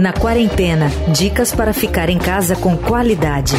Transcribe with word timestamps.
Na 0.00 0.12
quarentena, 0.12 0.88
dicas 1.16 1.52
para 1.52 1.72
ficar 1.72 2.10
em 2.10 2.18
casa 2.18 2.56
com 2.56 2.76
qualidade. 2.76 3.54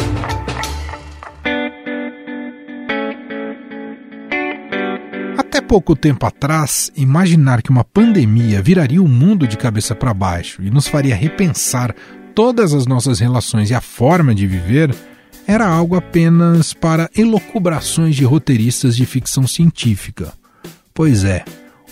Até 5.38 5.62
pouco 5.62 5.96
tempo 5.96 6.26
atrás, 6.26 6.92
imaginar 6.94 7.62
que 7.62 7.70
uma 7.70 7.82
pandemia 7.82 8.60
viraria 8.60 9.02
o 9.02 9.08
mundo 9.08 9.48
de 9.48 9.56
cabeça 9.56 9.94
para 9.94 10.12
baixo 10.12 10.62
e 10.62 10.68
nos 10.68 10.86
faria 10.86 11.16
repensar 11.16 11.94
todas 12.34 12.74
as 12.74 12.86
nossas 12.86 13.20
relações 13.20 13.70
e 13.70 13.74
a 13.74 13.80
forma 13.80 14.34
de 14.34 14.46
viver 14.46 14.94
era 15.46 15.66
algo 15.66 15.96
apenas 15.96 16.74
para 16.74 17.08
elocubrações 17.16 18.14
de 18.14 18.24
roteiristas 18.26 18.94
de 18.94 19.06
ficção 19.06 19.46
científica. 19.46 20.30
Pois 20.92 21.24
é, 21.24 21.42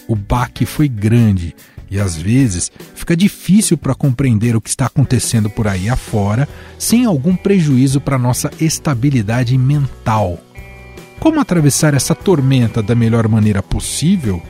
o 0.06 0.14
baque 0.14 0.66
foi 0.66 0.88
grande 0.88 1.54
e 1.90 1.98
às 1.98 2.16
vezes 2.16 2.70
fica 2.94 3.16
difícil 3.16 3.76
para 3.76 3.94
compreender 3.94 4.54
o 4.54 4.60
que 4.60 4.68
está 4.68 4.86
acontecendo 4.86 5.50
por 5.50 5.66
aí 5.66 5.88
afora 5.88 6.48
sem 6.78 7.04
algum 7.04 7.34
prejuízo 7.34 8.00
para 8.00 8.18
nossa 8.18 8.50
estabilidade 8.60 9.58
mental. 9.58 10.38
Como 11.18 11.40
atravessar 11.40 11.92
essa 11.92 12.14
tormenta 12.14 12.82
da 12.82 12.94
melhor 12.94 13.28
maneira 13.28 13.62
possível? 13.62 14.42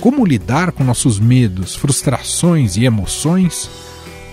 Como 0.00 0.24
lidar 0.24 0.70
com 0.70 0.84
nossos 0.84 1.18
medos, 1.18 1.74
frustrações 1.74 2.76
e 2.76 2.84
emoções? 2.84 3.64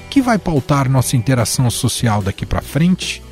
O 0.05 0.09
que 0.09 0.21
vai 0.21 0.37
pautar 0.37 0.89
nossa 0.89 1.15
interação 1.15 1.69
social 1.71 2.21
daqui 2.21 2.45
para 2.45 2.61
frente? 2.61 3.23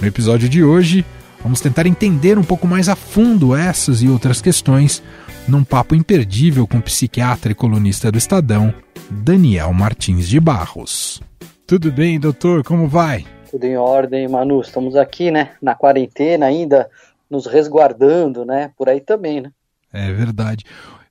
No 0.00 0.06
episódio 0.06 0.48
de 0.48 0.62
hoje, 0.62 1.06
vamos 1.42 1.60
tentar 1.60 1.86
entender 1.86 2.36
um 2.38 2.42
pouco 2.42 2.66
mais 2.66 2.88
a 2.88 2.96
fundo 2.96 3.54
essas 3.54 4.02
e 4.02 4.08
outras 4.08 4.42
questões 4.42 5.02
num 5.48 5.62
papo 5.62 5.94
imperdível 5.94 6.66
com 6.66 6.78
o 6.78 6.82
psiquiatra 6.82 7.52
e 7.52 7.54
colunista 7.54 8.10
do 8.10 8.18
Estadão, 8.18 8.74
Daniel 9.10 9.72
Martins 9.72 10.28
de 10.28 10.40
Barros. 10.40 11.22
Tudo 11.66 11.92
bem, 11.92 12.18
doutor? 12.18 12.64
Como 12.64 12.88
vai? 12.88 13.24
Tudo 13.50 13.64
em 13.64 13.76
ordem, 13.76 14.28
Manu. 14.28 14.60
Estamos 14.60 14.96
aqui, 14.96 15.30
né, 15.30 15.52
na 15.62 15.74
quarentena 15.74 16.46
ainda, 16.46 16.90
nos 17.30 17.46
resguardando, 17.46 18.44
né, 18.44 18.72
por 18.76 18.88
aí 18.88 19.00
também, 19.00 19.40
né? 19.40 19.52
É 19.92 20.12
verdade. 20.12 20.64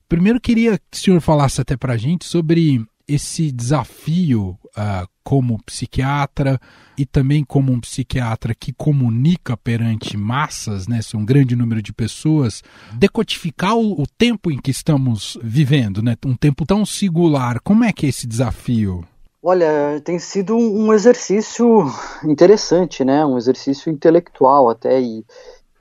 Primeiro 0.08 0.40
queria 0.40 0.78
que 0.78 0.96
o 0.96 1.00
senhor 1.00 1.20
falasse 1.20 1.60
até 1.60 1.76
pra 1.76 1.96
gente 1.96 2.24
sobre 2.24 2.84
esse 3.08 3.50
desafio 3.50 4.58
uh, 4.76 5.08
como 5.26 5.60
psiquiatra 5.64 6.60
e 6.96 7.04
também 7.04 7.42
como 7.42 7.72
um 7.72 7.80
psiquiatra 7.80 8.54
que 8.54 8.72
comunica 8.72 9.56
perante 9.56 10.16
massas, 10.16 10.86
né, 10.86 11.00
um 11.16 11.24
grande 11.24 11.56
número 11.56 11.82
de 11.82 11.92
pessoas, 11.92 12.62
decodificar 12.92 13.76
o, 13.76 14.00
o 14.00 14.06
tempo 14.06 14.52
em 14.52 14.56
que 14.56 14.70
estamos 14.70 15.36
vivendo, 15.42 16.00
né, 16.00 16.14
um 16.24 16.36
tempo 16.36 16.64
tão 16.64 16.86
singular. 16.86 17.58
Como 17.60 17.82
é 17.82 17.92
que 17.92 18.06
é 18.06 18.08
esse 18.08 18.24
desafio? 18.24 19.04
Olha, 19.42 20.00
tem 20.04 20.16
sido 20.20 20.56
um 20.56 20.92
exercício 20.92 21.92
interessante, 22.22 23.04
né, 23.04 23.26
um 23.26 23.36
exercício 23.36 23.90
intelectual 23.90 24.70
até, 24.70 25.00
e, 25.00 25.24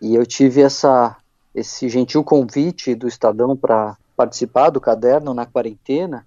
e 0.01 0.16
eu 0.16 0.25
tive 0.25 0.61
essa, 0.61 1.16
esse 1.53 1.88
gentil 1.88 2.23
convite 2.23 2.95
do 2.95 3.07
Estadão 3.07 3.55
para 3.55 3.95
participar 4.17 4.71
do 4.71 4.81
caderno 4.81 5.35
na 5.35 5.45
quarentena, 5.45 6.25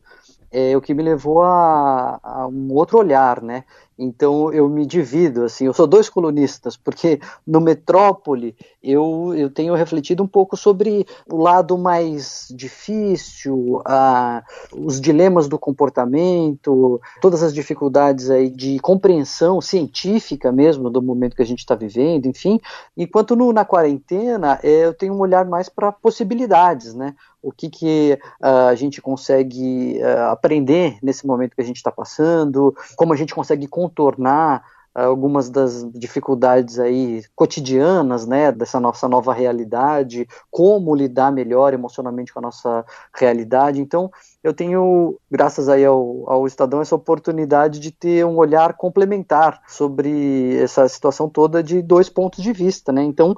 é 0.50 0.76
o 0.76 0.80
que 0.80 0.94
me 0.94 1.02
levou 1.02 1.42
a, 1.42 2.18
a, 2.22 2.46
um 2.48 2.72
outro 2.72 2.98
olhar, 2.98 3.42
né? 3.42 3.64
Então 3.98 4.52
eu 4.52 4.68
me 4.68 4.86
divido, 4.86 5.42
assim, 5.44 5.66
eu 5.66 5.74
sou 5.74 5.86
dois 5.86 6.08
colunistas, 6.08 6.76
porque 6.76 7.20
no 7.44 7.60
Metrópole 7.60 8.54
eu, 8.80 9.34
eu 9.34 9.50
tenho 9.50 9.74
refletido 9.74 10.22
um 10.22 10.26
pouco 10.26 10.56
sobre 10.56 11.04
o 11.28 11.36
lado 11.36 11.76
mais 11.76 12.46
difícil, 12.54 13.82
a, 13.84 14.44
os 14.72 15.00
dilemas 15.00 15.48
do 15.48 15.58
comportamento, 15.58 17.00
todas 17.20 17.42
as 17.42 17.52
dificuldades 17.52 18.30
aí 18.30 18.48
de 18.48 18.78
compreensão 18.78 19.60
científica 19.60 20.52
mesmo 20.52 20.88
do 20.88 21.02
momento 21.02 21.34
que 21.34 21.42
a 21.42 21.46
gente 21.46 21.60
está 21.60 21.74
vivendo, 21.74 22.26
enfim. 22.26 22.60
Enquanto 22.96 23.34
no, 23.34 23.52
na 23.52 23.64
quarentena 23.64 24.60
é, 24.62 24.84
eu 24.84 24.94
tenho 24.94 25.14
um 25.14 25.18
olhar 25.18 25.44
mais 25.44 25.68
para 25.68 25.90
possibilidades, 25.90 26.94
né? 26.94 27.16
o 27.42 27.52
que, 27.52 27.70
que 27.70 28.18
uh, 28.42 28.68
a 28.68 28.74
gente 28.74 29.00
consegue 29.00 30.00
uh, 30.02 30.30
aprender 30.30 30.98
nesse 31.02 31.26
momento 31.26 31.54
que 31.54 31.60
a 31.60 31.64
gente 31.64 31.76
está 31.76 31.90
passando, 31.90 32.74
como 32.96 33.12
a 33.12 33.16
gente 33.16 33.34
consegue 33.34 33.66
contornar 33.88 34.62
algumas 34.94 35.48
das 35.48 35.88
dificuldades 35.92 36.78
aí 36.78 37.22
cotidianas, 37.36 38.26
né, 38.26 38.50
dessa 38.50 38.80
nossa 38.80 39.08
nova 39.08 39.32
realidade, 39.32 40.26
como 40.50 40.94
lidar 40.94 41.30
melhor 41.30 41.72
emocionalmente 41.72 42.32
com 42.32 42.40
a 42.40 42.42
nossa 42.42 42.84
realidade. 43.14 43.80
Então, 43.80 44.10
eu 44.42 44.52
tenho, 44.52 45.16
graças 45.30 45.68
aí 45.68 45.84
ao, 45.84 46.24
ao 46.28 46.46
Estadão, 46.46 46.80
essa 46.80 46.96
oportunidade 46.96 47.78
de 47.78 47.92
ter 47.92 48.26
um 48.26 48.36
olhar 48.36 48.74
complementar 48.74 49.60
sobre 49.68 50.56
essa 50.60 50.88
situação 50.88 51.28
toda 51.28 51.62
de 51.62 51.80
dois 51.80 52.08
pontos 52.08 52.42
de 52.42 52.52
vista, 52.52 52.90
né? 52.90 53.02
Então, 53.02 53.36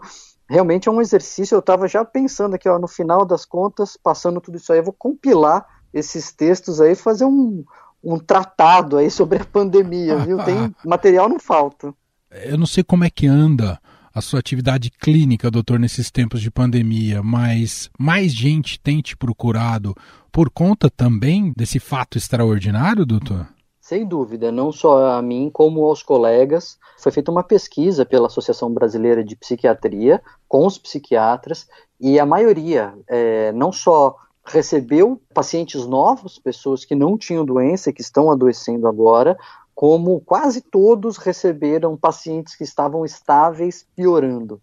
realmente 0.48 0.88
é 0.88 0.92
um 0.92 1.00
exercício. 1.00 1.54
Eu 1.54 1.60
estava 1.60 1.86
já 1.86 2.04
pensando 2.04 2.54
aqui, 2.54 2.68
ó, 2.68 2.78
no 2.78 2.88
final 2.88 3.26
das 3.26 3.44
contas, 3.44 3.98
passando 3.98 4.40
tudo 4.40 4.56
isso 4.56 4.72
aí, 4.72 4.78
eu 4.78 4.84
vou 4.84 4.94
compilar 4.94 5.66
esses 5.92 6.32
textos 6.32 6.80
aí, 6.80 6.94
fazer 6.94 7.24
um, 7.24 7.64
um 8.02 8.18
tratado 8.18 8.96
aí 8.96 9.10
sobre 9.10 9.38
a 9.38 9.44
pandemia, 9.44 10.16
viu? 10.18 10.38
Tem 10.38 10.74
material 10.84 11.28
não 11.28 11.38
falta. 11.38 11.94
Eu 12.30 12.56
não 12.56 12.66
sei 12.66 12.82
como 12.82 13.04
é 13.04 13.10
que 13.10 13.26
anda 13.26 13.78
a 14.14 14.20
sua 14.20 14.40
atividade 14.40 14.90
clínica, 14.90 15.50
doutor, 15.50 15.78
nesses 15.78 16.10
tempos 16.10 16.40
de 16.40 16.50
pandemia, 16.50 17.22
mas 17.22 17.90
mais 17.98 18.32
gente 18.32 18.80
tem 18.80 19.00
te 19.00 19.16
procurado 19.16 19.94
por 20.32 20.50
conta 20.50 20.90
também 20.90 21.52
desse 21.56 21.78
fato 21.78 22.18
extraordinário, 22.18 23.06
doutor? 23.06 23.46
Sem 23.80 24.06
dúvida, 24.06 24.52
não 24.52 24.70
só 24.70 25.18
a 25.18 25.22
mim, 25.22 25.50
como 25.52 25.84
aos 25.84 26.02
colegas. 26.02 26.78
Foi 26.98 27.10
feita 27.10 27.30
uma 27.30 27.42
pesquisa 27.42 28.06
pela 28.06 28.26
Associação 28.28 28.72
Brasileira 28.72 29.24
de 29.24 29.34
Psiquiatria 29.34 30.22
com 30.46 30.64
os 30.66 30.78
psiquiatras 30.78 31.66
e 32.00 32.18
a 32.20 32.26
maioria 32.26 32.94
é, 33.08 33.50
não 33.52 33.72
só 33.72 34.16
recebeu 34.44 35.20
pacientes 35.34 35.86
novos, 35.86 36.38
pessoas 36.38 36.84
que 36.84 36.94
não 36.94 37.16
tinham 37.16 37.44
doença 37.44 37.90
e 37.90 37.92
que 37.92 38.00
estão 38.00 38.30
adoecendo 38.30 38.88
agora, 38.88 39.36
como 39.74 40.20
quase 40.20 40.60
todos 40.60 41.16
receberam 41.16 41.96
pacientes 41.96 42.54
que 42.54 42.64
estavam 42.64 43.04
estáveis 43.04 43.86
piorando. 43.96 44.60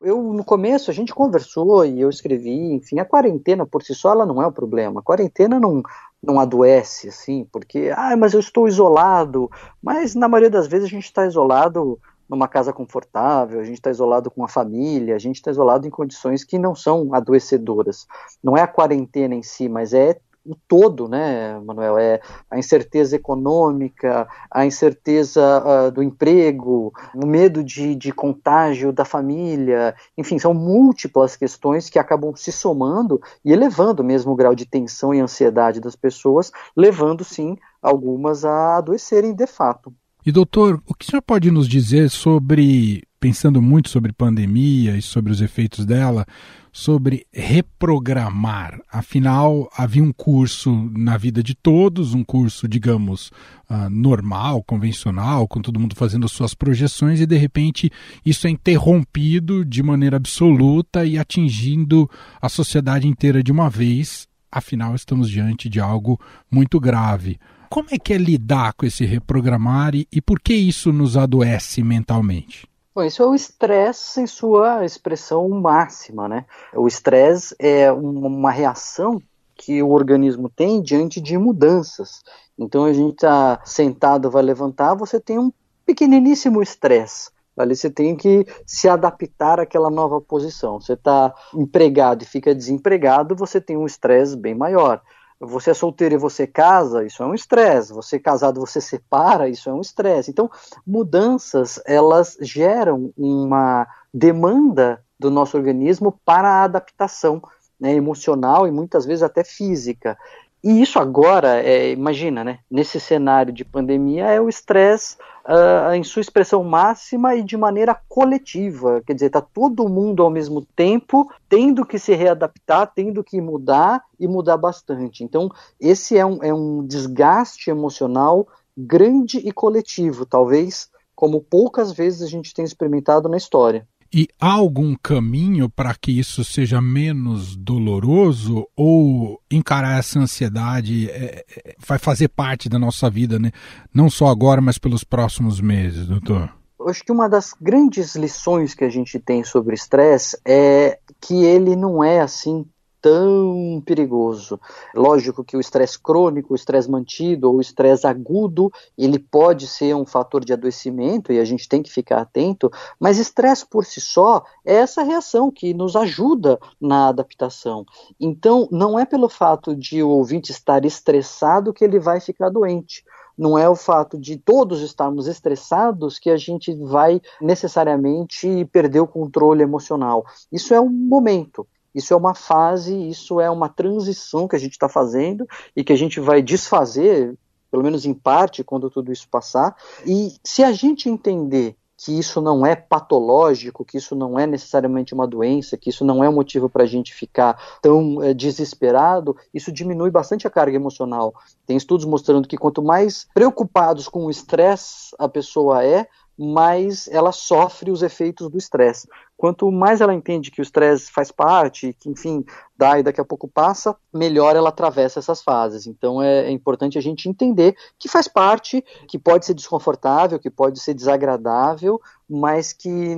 Eu, 0.00 0.22
no 0.22 0.44
começo, 0.44 0.90
a 0.90 0.94
gente 0.94 1.14
conversou 1.14 1.84
e 1.84 2.00
eu 2.00 2.08
escrevi, 2.08 2.72
enfim, 2.72 3.00
a 3.00 3.04
quarentena 3.04 3.66
por 3.66 3.82
si 3.82 3.94
só 3.94 4.12
ela 4.12 4.26
não 4.26 4.40
é 4.40 4.46
o 4.46 4.52
problema. 4.52 5.00
A 5.00 5.02
quarentena 5.02 5.58
não, 5.58 5.82
não 6.22 6.38
adoece, 6.38 7.08
assim, 7.08 7.46
porque, 7.50 7.92
ah, 7.96 8.16
mas 8.16 8.32
eu 8.32 8.40
estou 8.40 8.68
isolado. 8.68 9.50
Mas 9.82 10.14
na 10.14 10.28
maioria 10.28 10.50
das 10.50 10.68
vezes 10.68 10.86
a 10.86 10.90
gente 10.90 11.04
está 11.04 11.26
isolado 11.26 11.98
numa 12.28 12.46
casa 12.46 12.72
confortável, 12.72 13.60
a 13.60 13.64
gente 13.64 13.78
está 13.78 13.90
isolado 13.90 14.30
com 14.30 14.44
a 14.44 14.48
família, 14.48 15.16
a 15.16 15.18
gente 15.18 15.36
está 15.36 15.50
isolado 15.50 15.86
em 15.86 15.90
condições 15.90 16.44
que 16.44 16.58
não 16.58 16.74
são 16.74 17.14
adoecedoras. 17.14 18.06
Não 18.42 18.56
é 18.56 18.62
a 18.62 18.66
quarentena 18.66 19.34
em 19.34 19.42
si, 19.42 19.68
mas 19.68 19.94
é 19.94 20.20
o 20.48 20.56
todo, 20.66 21.08
né, 21.08 21.58
Manuel? 21.60 21.98
É 21.98 22.20
a 22.50 22.58
incerteza 22.58 23.16
econômica, 23.16 24.26
a 24.50 24.64
incerteza 24.64 25.42
uh, 25.42 25.90
do 25.92 26.02
emprego, 26.02 26.92
o 27.14 27.26
medo 27.26 27.62
de, 27.62 27.94
de 27.94 28.12
contágio 28.12 28.92
da 28.92 29.04
família, 29.04 29.94
enfim, 30.16 30.38
são 30.38 30.54
múltiplas 30.54 31.36
questões 31.36 31.90
que 31.90 31.98
acabam 31.98 32.34
se 32.34 32.50
somando 32.50 33.20
e 33.44 33.52
elevando 33.52 34.02
mesmo 34.02 34.32
o 34.32 34.36
grau 34.36 34.54
de 34.54 34.64
tensão 34.64 35.12
e 35.12 35.20
ansiedade 35.20 35.80
das 35.80 35.96
pessoas, 35.96 36.50
levando 36.76 37.24
sim 37.24 37.56
algumas 37.82 38.44
a 38.44 38.78
adoecerem 38.78 39.34
de 39.34 39.46
fato. 39.46 39.92
E 40.28 40.30
doutor, 40.30 40.82
o 40.86 40.92
que 40.92 41.06
o 41.06 41.10
senhor 41.10 41.22
pode 41.22 41.50
nos 41.50 41.66
dizer 41.66 42.10
sobre, 42.10 43.02
pensando 43.18 43.62
muito 43.62 43.88
sobre 43.88 44.12
pandemia 44.12 44.94
e 44.94 45.00
sobre 45.00 45.32
os 45.32 45.40
efeitos 45.40 45.86
dela, 45.86 46.26
sobre 46.70 47.26
reprogramar? 47.32 48.78
Afinal, 48.92 49.70
havia 49.74 50.04
um 50.04 50.12
curso 50.12 50.70
na 50.94 51.16
vida 51.16 51.42
de 51.42 51.54
todos, 51.54 52.12
um 52.12 52.22
curso, 52.22 52.68
digamos, 52.68 53.32
uh, 53.70 53.88
normal, 53.88 54.62
convencional, 54.62 55.48
com 55.48 55.62
todo 55.62 55.80
mundo 55.80 55.96
fazendo 55.96 56.28
suas 56.28 56.52
projeções, 56.52 57.22
e 57.22 57.26
de 57.26 57.38
repente 57.38 57.90
isso 58.22 58.46
é 58.46 58.50
interrompido 58.50 59.64
de 59.64 59.82
maneira 59.82 60.18
absoluta 60.18 61.06
e 61.06 61.16
atingindo 61.16 62.06
a 62.38 62.50
sociedade 62.50 63.08
inteira 63.08 63.42
de 63.42 63.50
uma 63.50 63.70
vez. 63.70 64.28
Afinal, 64.52 64.94
estamos 64.94 65.30
diante 65.30 65.70
de 65.70 65.80
algo 65.80 66.20
muito 66.50 66.78
grave. 66.78 67.38
Como 67.70 67.88
é 67.90 67.98
que 67.98 68.12
é 68.12 68.18
lidar 68.18 68.72
com 68.72 68.86
esse 68.86 69.04
reprogramar 69.04 69.94
e, 69.94 70.06
e 70.10 70.20
por 70.20 70.40
que 70.40 70.54
isso 70.54 70.92
nos 70.92 71.16
adoece 71.16 71.82
mentalmente? 71.82 72.68
Bom, 72.94 73.04
isso 73.04 73.22
é 73.22 73.26
o 73.26 73.34
estresse 73.34 74.20
em 74.20 74.26
sua 74.26 74.84
expressão 74.84 75.48
máxima, 75.48 76.28
né? 76.28 76.44
O 76.74 76.88
estresse 76.88 77.54
é 77.58 77.92
uma 77.92 78.50
reação 78.50 79.22
que 79.54 79.82
o 79.82 79.90
organismo 79.90 80.48
tem 80.48 80.82
diante 80.82 81.20
de 81.20 81.36
mudanças. 81.36 82.22
Então 82.58 82.84
a 82.84 82.92
gente 82.92 83.14
está 83.14 83.60
sentado, 83.64 84.30
vai 84.30 84.42
levantar, 84.42 84.94
você 84.94 85.20
tem 85.20 85.38
um 85.38 85.52
pequeniníssimo 85.86 86.62
estresse. 86.62 87.30
Ali 87.56 87.76
você 87.76 87.90
tem 87.90 88.16
que 88.16 88.46
se 88.64 88.88
adaptar 88.88 89.60
àquela 89.60 89.90
nova 89.90 90.20
posição. 90.20 90.80
Você 90.80 90.94
está 90.94 91.34
empregado 91.54 92.22
e 92.22 92.26
fica 92.26 92.54
desempregado, 92.54 93.36
você 93.36 93.60
tem 93.60 93.76
um 93.76 93.86
estresse 93.86 94.36
bem 94.36 94.54
maior 94.54 95.02
você 95.40 95.70
é 95.70 95.74
solteiro 95.74 96.14
e 96.14 96.18
você 96.18 96.46
casa, 96.46 97.04
isso 97.04 97.22
é 97.22 97.26
um 97.26 97.34
estresse. 97.34 97.92
Você 97.92 98.16
é 98.16 98.18
casado, 98.18 98.60
você 98.60 98.80
separa, 98.80 99.48
isso 99.48 99.70
é 99.70 99.72
um 99.72 99.80
estresse. 99.80 100.30
Então, 100.30 100.50
mudanças, 100.86 101.80
elas 101.86 102.36
geram 102.40 103.12
uma 103.16 103.86
demanda 104.12 105.02
do 105.18 105.30
nosso 105.30 105.56
organismo 105.56 106.20
para 106.24 106.48
a 106.48 106.64
adaptação 106.64 107.42
né, 107.78 107.94
emocional 107.94 108.66
e 108.66 108.72
muitas 108.72 109.06
vezes 109.06 109.22
até 109.22 109.44
física. 109.44 110.18
E 110.62 110.82
isso 110.82 110.98
agora, 110.98 111.62
é, 111.62 111.92
imagina, 111.92 112.42
né, 112.42 112.58
nesse 112.70 112.98
cenário 112.98 113.52
de 113.52 113.64
pandemia, 113.64 114.26
é 114.26 114.40
o 114.40 114.48
estresse 114.48 115.16
uh, 115.48 115.94
em 115.94 116.02
sua 116.02 116.20
expressão 116.20 116.64
máxima 116.64 117.34
e 117.36 117.42
de 117.42 117.56
maneira 117.56 117.98
coletiva. 118.08 119.00
Quer 119.06 119.14
dizer, 119.14 119.26
está 119.26 119.40
todo 119.40 119.88
mundo 119.88 120.22
ao 120.22 120.30
mesmo 120.30 120.66
tempo 120.76 121.30
tendo 121.48 121.86
que 121.86 121.98
se 121.98 122.14
readaptar, 122.14 122.92
tendo 122.94 123.22
que 123.22 123.40
mudar 123.40 124.02
e 124.18 124.26
mudar 124.26 124.56
bastante. 124.56 125.22
Então, 125.22 125.48
esse 125.80 126.18
é 126.18 126.26
um, 126.26 126.42
é 126.42 126.52
um 126.52 126.84
desgaste 126.84 127.70
emocional 127.70 128.46
grande 128.76 129.38
e 129.38 129.50
coletivo, 129.50 130.24
talvez 130.24 130.88
como 131.14 131.40
poucas 131.40 131.90
vezes 131.90 132.22
a 132.22 132.28
gente 132.28 132.54
tem 132.54 132.64
experimentado 132.64 133.28
na 133.28 133.36
história. 133.36 133.84
E 134.12 134.26
há 134.40 134.52
algum 134.52 134.94
caminho 134.94 135.68
para 135.68 135.94
que 135.94 136.18
isso 136.18 136.42
seja 136.42 136.80
menos 136.80 137.54
doloroso 137.56 138.66
ou 138.74 139.40
encarar 139.50 139.98
essa 139.98 140.18
ansiedade 140.18 141.10
é, 141.10 141.44
é, 141.54 141.76
vai 141.86 141.98
fazer 141.98 142.28
parte 142.28 142.68
da 142.68 142.78
nossa 142.78 143.10
vida, 143.10 143.38
né? 143.38 143.50
Não 143.92 144.08
só 144.08 144.28
agora, 144.28 144.62
mas 144.62 144.78
pelos 144.78 145.04
próximos 145.04 145.60
meses, 145.60 146.06
doutor? 146.06 146.52
Eu 146.80 146.88
acho 146.88 147.04
que 147.04 147.12
uma 147.12 147.28
das 147.28 147.52
grandes 147.60 148.14
lições 148.14 148.74
que 148.74 148.84
a 148.84 148.88
gente 148.88 149.18
tem 149.18 149.44
sobre 149.44 149.74
estresse 149.74 150.38
é 150.46 150.98
que 151.20 151.44
ele 151.44 151.76
não 151.76 152.02
é 152.02 152.20
assim 152.20 152.64
tão 153.00 153.82
perigoso. 153.84 154.60
Lógico 154.94 155.44
que 155.44 155.56
o 155.56 155.60
estresse 155.60 155.98
crônico, 155.98 156.52
o 156.52 156.56
estresse 156.56 156.90
mantido 156.90 157.48
ou 157.48 157.56
o 157.56 157.60
estresse 157.60 158.06
agudo, 158.06 158.70
ele 158.96 159.18
pode 159.18 159.66
ser 159.66 159.94
um 159.94 160.06
fator 160.06 160.44
de 160.44 160.52
adoecimento 160.52 161.32
e 161.32 161.38
a 161.38 161.44
gente 161.44 161.68
tem 161.68 161.82
que 161.82 161.90
ficar 161.90 162.20
atento, 162.20 162.70
mas 162.98 163.18
estresse 163.18 163.66
por 163.66 163.84
si 163.84 164.00
só 164.00 164.44
é 164.64 164.74
essa 164.74 165.02
reação 165.02 165.50
que 165.50 165.74
nos 165.74 165.96
ajuda 165.96 166.58
na 166.80 167.08
adaptação. 167.08 167.84
Então, 168.20 168.68
não 168.70 168.98
é 168.98 169.04
pelo 169.04 169.28
fato 169.28 169.74
de 169.74 170.02
o 170.02 170.08
ouvinte 170.08 170.52
estar 170.52 170.84
estressado 170.84 171.72
que 171.72 171.84
ele 171.84 171.98
vai 171.98 172.20
ficar 172.20 172.50
doente 172.50 173.04
não 173.38 173.56
é 173.56 173.68
o 173.68 173.76
fato 173.76 174.18
de 174.18 174.36
todos 174.36 174.82
estarmos 174.82 175.28
estressados 175.28 176.18
que 176.18 176.28
a 176.28 176.36
gente 176.36 176.74
vai 176.74 177.22
necessariamente 177.40 178.64
perder 178.72 178.98
o 179.00 179.06
controle 179.06 179.62
emocional. 179.62 180.26
Isso 180.50 180.74
é 180.74 180.80
um 180.80 180.90
momento. 180.90 181.66
Isso 181.98 182.14
é 182.14 182.16
uma 182.16 182.32
fase, 182.32 182.94
isso 183.08 183.40
é 183.40 183.50
uma 183.50 183.68
transição 183.68 184.46
que 184.46 184.54
a 184.54 184.58
gente 184.58 184.72
está 184.72 184.88
fazendo 184.88 185.46
e 185.74 185.82
que 185.82 185.92
a 185.92 185.96
gente 185.96 186.20
vai 186.20 186.40
desfazer, 186.40 187.36
pelo 187.70 187.82
menos 187.82 188.06
em 188.06 188.14
parte, 188.14 188.62
quando 188.62 188.88
tudo 188.88 189.12
isso 189.12 189.28
passar. 189.28 189.76
E 190.06 190.36
se 190.44 190.62
a 190.62 190.70
gente 190.70 191.08
entender 191.08 191.76
que 191.96 192.16
isso 192.16 192.40
não 192.40 192.64
é 192.64 192.76
patológico, 192.76 193.84
que 193.84 193.98
isso 193.98 194.14
não 194.14 194.38
é 194.38 194.46
necessariamente 194.46 195.12
uma 195.12 195.26
doença, 195.26 195.76
que 195.76 195.90
isso 195.90 196.04
não 196.04 196.22
é 196.22 196.28
um 196.28 196.32
motivo 196.32 196.68
para 196.68 196.84
a 196.84 196.86
gente 196.86 197.12
ficar 197.12 197.60
tão 197.82 198.22
é, 198.22 198.32
desesperado, 198.32 199.36
isso 199.52 199.72
diminui 199.72 200.08
bastante 200.08 200.46
a 200.46 200.50
carga 200.50 200.76
emocional. 200.76 201.34
Tem 201.66 201.76
estudos 201.76 202.06
mostrando 202.06 202.46
que 202.46 202.56
quanto 202.56 202.80
mais 202.80 203.26
preocupados 203.34 204.06
com 204.06 204.26
o 204.26 204.30
estresse 204.30 205.08
a 205.18 205.28
pessoa 205.28 205.84
é, 205.84 206.06
mais 206.38 207.08
ela 207.08 207.32
sofre 207.32 207.90
os 207.90 208.00
efeitos 208.00 208.48
do 208.48 208.56
estresse. 208.56 209.08
Quanto 209.38 209.70
mais 209.70 210.00
ela 210.00 210.12
entende 210.12 210.50
que 210.50 210.60
o 210.60 210.62
estresse 210.62 211.12
faz 211.12 211.30
parte, 211.30 211.94
que 212.00 212.10
enfim, 212.10 212.44
dá 212.76 212.98
e 212.98 213.04
daqui 213.04 213.20
a 213.20 213.24
pouco 213.24 213.46
passa, 213.46 213.94
melhor 214.12 214.56
ela 214.56 214.70
atravessa 214.70 215.20
essas 215.20 215.40
fases. 215.40 215.86
Então 215.86 216.20
é, 216.20 216.46
é, 216.46 216.50
importante 216.50 216.98
a 216.98 217.00
gente 217.00 217.28
entender 217.28 217.76
que 217.96 218.08
faz 218.08 218.26
parte, 218.26 218.84
que 219.06 219.16
pode 219.16 219.46
ser 219.46 219.54
desconfortável, 219.54 220.40
que 220.40 220.50
pode 220.50 220.80
ser 220.80 220.92
desagradável, 220.92 222.00
mas 222.28 222.72
que 222.72 223.14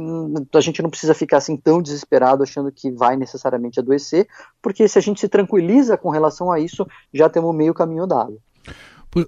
a 0.55 0.61
gente 0.61 0.83
não 0.83 0.91
precisa 0.91 1.15
ficar 1.15 1.39
assim 1.39 1.57
tão 1.57 1.81
desesperado 1.81 2.43
achando 2.43 2.71
que 2.71 2.91
vai 2.91 3.17
necessariamente 3.17 3.81
adoecer, 3.81 4.29
porque 4.61 4.87
se 4.87 4.99
a 4.99 5.03
gente 5.03 5.21
se 5.21 5.29
tranquiliza 5.29 5.97
com 5.97 6.11
relação 6.11 6.53
a 6.53 6.61
isso, 6.61 6.87
já 7.15 7.31
temos 7.31 7.57
meio 7.57 7.73
caminho 7.73 8.07
dado. 8.07 8.39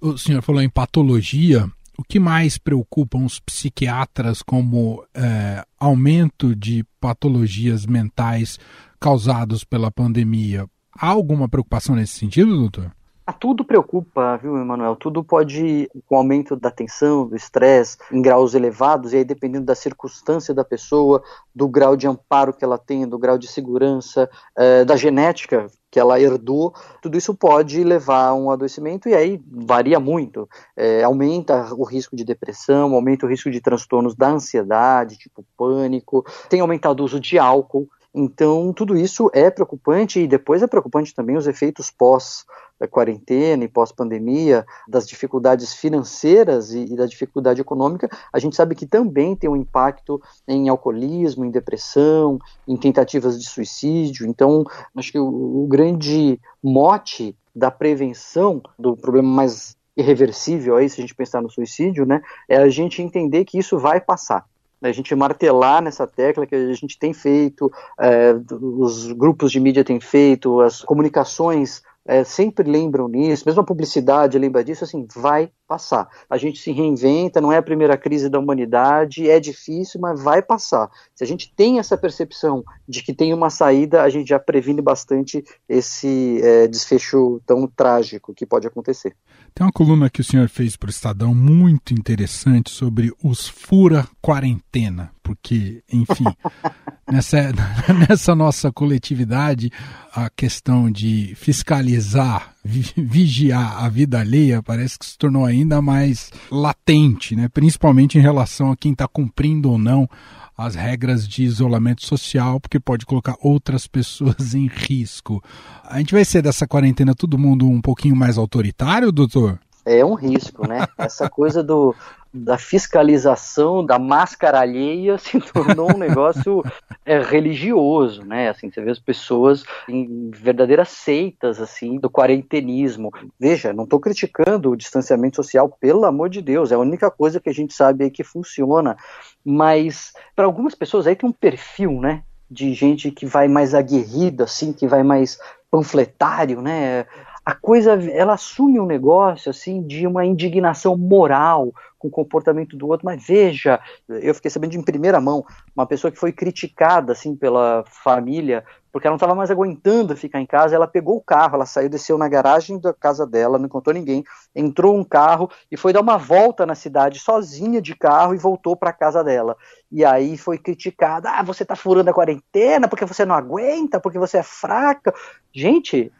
O 0.02 0.18
senhor 0.18 0.42
falou 0.42 0.60
em 0.60 0.68
patologia, 0.68 1.66
o 1.98 2.02
que 2.02 2.18
mais 2.18 2.58
preocupa 2.58 3.18
os 3.18 3.38
psiquiatras 3.38 4.42
como 4.42 5.04
é, 5.14 5.64
aumento 5.78 6.54
de 6.54 6.84
patologias 7.00 7.86
mentais 7.86 8.58
causados 8.98 9.64
pela 9.64 9.90
pandemia? 9.90 10.66
Há 10.96 11.08
alguma 11.08 11.48
preocupação 11.48 11.94
nesse 11.94 12.18
sentido, 12.18 12.56
doutor? 12.56 12.92
A 13.24 13.32
tudo 13.32 13.64
preocupa, 13.64 14.36
viu, 14.36 14.56
Emanuel? 14.58 14.96
Tudo 14.96 15.22
pode, 15.22 15.88
com 16.06 16.16
o 16.16 16.18
aumento 16.18 16.56
da 16.56 16.72
tensão, 16.72 17.26
do 17.28 17.36
estresse, 17.36 17.96
em 18.10 18.20
graus 18.20 18.52
elevados, 18.52 19.12
e 19.12 19.18
aí 19.18 19.24
dependendo 19.24 19.64
da 19.64 19.76
circunstância 19.76 20.52
da 20.52 20.64
pessoa, 20.64 21.22
do 21.54 21.68
grau 21.68 21.96
de 21.96 22.08
amparo 22.08 22.52
que 22.52 22.64
ela 22.64 22.76
tem, 22.76 23.06
do 23.08 23.18
grau 23.18 23.38
de 23.38 23.46
segurança, 23.46 24.28
eh, 24.58 24.84
da 24.84 24.96
genética 24.96 25.68
que 25.92 26.00
ela 26.00 26.18
herdou, 26.18 26.74
tudo 27.02 27.18
isso 27.18 27.34
pode 27.34 27.84
levar 27.84 28.28
a 28.28 28.34
um 28.34 28.50
adoecimento 28.50 29.10
e 29.10 29.14
aí 29.14 29.38
varia 29.46 30.00
muito. 30.00 30.48
É, 30.74 31.02
aumenta 31.02 31.74
o 31.74 31.84
risco 31.84 32.16
de 32.16 32.24
depressão, 32.24 32.94
aumenta 32.94 33.26
o 33.26 33.28
risco 33.28 33.50
de 33.50 33.60
transtornos 33.60 34.16
da 34.16 34.30
ansiedade, 34.30 35.18
tipo 35.18 35.44
pânico, 35.54 36.24
tem 36.48 36.60
aumentado 36.60 37.00
o 37.00 37.04
uso 37.04 37.20
de 37.20 37.38
álcool. 37.38 37.86
Então, 38.14 38.72
tudo 38.72 38.96
isso 38.96 39.30
é 39.34 39.50
preocupante 39.50 40.18
e 40.18 40.26
depois 40.26 40.62
é 40.62 40.66
preocupante 40.66 41.14
também 41.14 41.36
os 41.36 41.46
efeitos 41.46 41.90
pós 41.90 42.46
quarentena 42.86 43.64
e 43.64 43.68
pós-pandemia, 43.68 44.64
das 44.88 45.06
dificuldades 45.06 45.74
financeiras 45.74 46.72
e, 46.72 46.84
e, 46.84 46.96
da 46.96 47.06
dificuldade 47.06 47.60
econômica, 47.60 48.08
a 48.32 48.38
gente 48.38 48.56
sabe 48.56 48.74
que 48.74 48.86
também 48.86 49.36
tem 49.36 49.48
um 49.48 49.56
impacto 49.56 50.20
em 50.46 50.68
alcoolismo, 50.68 51.44
em 51.44 51.50
depressão, 51.50 52.38
em 52.66 52.76
tentativas 52.76 53.40
de 53.40 53.48
suicídio. 53.48 54.26
Então, 54.26 54.64
acho 54.96 55.12
que 55.12 55.18
o, 55.18 55.64
o 55.64 55.66
grande 55.66 56.40
mote 56.62 57.36
da 57.54 57.70
prevenção 57.70 58.62
do 58.78 58.96
problema 58.96 59.28
mais 59.28 59.76
irreversível 59.96 60.76
aí, 60.76 60.88
se 60.88 61.00
a 61.00 61.02
gente 61.02 61.14
pensar 61.14 61.42
no 61.42 61.50
suicídio, 61.50 62.06
né, 62.06 62.22
é 62.48 62.56
a 62.56 62.68
gente 62.68 63.02
entender 63.02 63.44
que 63.44 63.58
isso 63.58 63.78
vai 63.78 64.00
passar 64.00 64.46
a 64.88 64.92
gente 64.92 65.14
martelar 65.14 65.80
nessa 65.80 66.06
tecla 66.06 66.46
que 66.46 66.54
a 66.54 66.72
gente 66.72 66.98
tem 66.98 67.12
feito, 67.12 67.70
é, 68.00 68.34
os 68.60 69.12
grupos 69.12 69.52
de 69.52 69.60
mídia 69.60 69.84
têm 69.84 70.00
feito, 70.00 70.60
as 70.60 70.82
comunicações 70.82 71.82
é, 72.04 72.24
sempre 72.24 72.68
lembram 72.68 73.08
nisso, 73.08 73.44
mesmo 73.46 73.60
a 73.60 73.64
publicidade 73.64 74.38
lembra 74.38 74.64
disso, 74.64 74.84
assim, 74.84 75.06
vai 75.14 75.50
passar. 75.66 76.08
A 76.28 76.36
gente 76.36 76.60
se 76.60 76.72
reinventa, 76.72 77.40
não 77.40 77.52
é 77.52 77.56
a 77.56 77.62
primeira 77.62 77.96
crise 77.96 78.28
da 78.28 78.38
humanidade, 78.38 79.30
é 79.30 79.38
difícil, 79.38 80.00
mas 80.00 80.22
vai 80.22 80.42
passar. 80.42 80.90
Se 81.14 81.22
a 81.22 81.26
gente 81.26 81.52
tem 81.54 81.78
essa 81.78 81.96
percepção 81.96 82.64
de 82.86 83.02
que 83.02 83.14
tem 83.14 83.32
uma 83.32 83.48
saída, 83.50 84.02
a 84.02 84.08
gente 84.08 84.28
já 84.28 84.38
previne 84.38 84.82
bastante 84.82 85.42
esse 85.68 86.40
é, 86.42 86.66
desfecho 86.66 87.40
tão 87.46 87.66
trágico 87.66 88.34
que 88.34 88.44
pode 88.44 88.66
acontecer. 88.66 89.16
Tem 89.54 89.64
uma 89.64 89.72
coluna 89.72 90.10
que 90.10 90.20
o 90.20 90.24
senhor 90.24 90.48
fez 90.48 90.76
para 90.76 90.88
o 90.88 90.90
Estadão 90.90 91.34
muito 91.34 91.94
interessante 91.94 92.70
sobre 92.70 93.12
os 93.22 93.48
fura 93.48 94.06
quarentena, 94.20 95.10
porque, 95.22 95.82
enfim, 95.90 96.24
nessa, 97.12 97.52
nessa 98.08 98.34
nossa 98.34 98.72
coletividade, 98.72 99.70
a 100.14 100.30
questão 100.30 100.90
de 100.90 101.34
fiscalizar, 101.36 102.54
vigiar 102.64 103.84
a 103.84 103.88
vida 103.88 104.18
alheia 104.18 104.62
parece 104.62 104.98
que 104.98 105.06
se 105.06 105.18
tornou 105.18 105.44
ainda 105.44 105.82
mais 105.82 106.30
latente, 106.50 107.36
né? 107.36 107.48
principalmente 107.48 108.18
em 108.18 108.22
relação 108.22 108.72
a 108.72 108.76
quem 108.76 108.92
está 108.92 109.06
cumprindo 109.06 109.70
ou 109.70 109.78
não 109.78 110.08
as 110.56 110.74
regras 110.74 111.26
de 111.26 111.44
isolamento 111.44 112.04
social, 112.04 112.60
porque 112.60 112.78
pode 112.78 113.06
colocar 113.06 113.36
outras 113.40 113.86
pessoas 113.86 114.54
em 114.54 114.66
risco. 114.68 115.42
A 115.84 115.98
gente 115.98 116.12
vai 116.12 116.24
ser 116.24 116.42
dessa 116.42 116.66
quarentena 116.66 117.14
todo 117.14 117.38
mundo 117.38 117.68
um 117.68 117.80
pouquinho 117.80 118.14
mais 118.14 118.38
autoritário, 118.38 119.10
doutor? 119.10 119.58
É 119.84 120.04
um 120.04 120.14
risco, 120.14 120.66
né? 120.66 120.86
Essa 120.98 121.28
coisa 121.28 121.62
do 121.62 121.94
da 122.34 122.56
fiscalização 122.56 123.84
da 123.84 123.98
máscara 123.98 124.60
alheia 124.60 125.18
se 125.20 125.38
tornou 125.38 125.94
um 125.94 125.98
negócio 125.98 126.64
é, 127.04 127.20
religioso, 127.20 128.24
né? 128.24 128.48
Assim, 128.48 128.70
você 128.70 128.80
vê 128.80 128.90
as 128.90 128.98
pessoas 128.98 129.64
em 129.86 130.30
verdadeiras 130.30 130.88
seitas 130.88 131.60
assim 131.60 131.98
do 131.98 132.08
quarentenismo. 132.08 133.10
Veja, 133.38 133.72
não 133.72 133.84
estou 133.84 134.00
criticando 134.00 134.70
o 134.70 134.76
distanciamento 134.76 135.36
social, 135.36 135.68
pelo 135.68 136.06
amor 136.06 136.30
de 136.30 136.40
Deus, 136.40 136.72
é 136.72 136.74
a 136.74 136.78
única 136.78 137.10
coisa 137.10 137.38
que 137.38 137.50
a 137.50 137.54
gente 137.54 137.74
sabe 137.74 138.04
aí 138.04 138.10
que 138.10 138.24
funciona. 138.24 138.96
Mas 139.44 140.12
para 140.34 140.46
algumas 140.46 140.74
pessoas 140.74 141.06
aí 141.06 141.14
tem 141.14 141.28
um 141.28 141.32
perfil, 141.32 142.00
né? 142.00 142.22
De 142.50 142.72
gente 142.72 143.10
que 143.10 143.26
vai 143.26 143.46
mais 143.46 143.74
aguerrida, 143.74 144.44
assim, 144.44 144.72
que 144.72 144.86
vai 144.86 145.02
mais 145.02 145.38
panfletário, 145.70 146.62
né? 146.62 147.06
A 147.44 147.54
coisa 147.54 147.92
ela 148.10 148.34
assume 148.34 148.78
um 148.78 148.86
negócio 148.86 149.50
assim 149.50 149.82
de 149.82 150.06
uma 150.06 150.24
indignação 150.24 150.96
moral 150.96 151.72
com 151.98 152.08
o 152.08 152.10
comportamento 152.10 152.76
do 152.76 152.88
outro, 152.88 153.04
mas 153.04 153.24
veja, 153.24 153.80
eu 154.08 154.34
fiquei 154.34 154.50
sabendo 154.50 154.74
em 154.74 154.82
primeira 154.82 155.20
mão, 155.20 155.44
uma 155.74 155.86
pessoa 155.86 156.10
que 156.10 156.18
foi 156.18 156.32
criticada 156.32 157.12
assim 157.12 157.36
pela 157.36 157.84
família 157.86 158.64
porque 158.92 159.06
ela 159.06 159.12
não 159.12 159.16
estava 159.16 159.34
mais 159.34 159.50
aguentando 159.50 160.14
ficar 160.14 160.38
em 160.38 160.46
casa, 160.46 160.76
ela 160.76 160.86
pegou 160.86 161.16
o 161.16 161.22
carro, 161.22 161.54
ela 161.54 161.64
saiu, 161.64 161.88
desceu 161.88 162.18
na 162.18 162.28
garagem 162.28 162.78
da 162.78 162.92
casa 162.92 163.26
dela, 163.26 163.58
não 163.58 163.64
encontrou 163.64 163.94
ninguém, 163.94 164.22
entrou 164.54 164.94
um 164.94 165.02
carro 165.02 165.50
e 165.70 165.78
foi 165.78 165.94
dar 165.94 166.02
uma 166.02 166.18
volta 166.18 166.66
na 166.66 166.74
cidade 166.74 167.18
sozinha 167.18 167.80
de 167.80 167.96
carro 167.96 168.34
e 168.34 168.38
voltou 168.38 168.76
para 168.76 168.92
casa 168.92 169.24
dela. 169.24 169.56
E 169.90 170.04
aí 170.04 170.36
foi 170.36 170.58
criticada, 170.58 171.30
ah, 171.30 171.42
você 171.42 171.62
está 171.62 171.74
furando 171.74 172.10
a 172.10 172.12
quarentena 172.12 172.86
porque 172.86 173.06
você 173.06 173.24
não 173.24 173.34
aguenta, 173.34 173.98
porque 173.98 174.18
você 174.18 174.36
é 174.38 174.42
fraca. 174.42 175.14
Gente, 175.54 176.12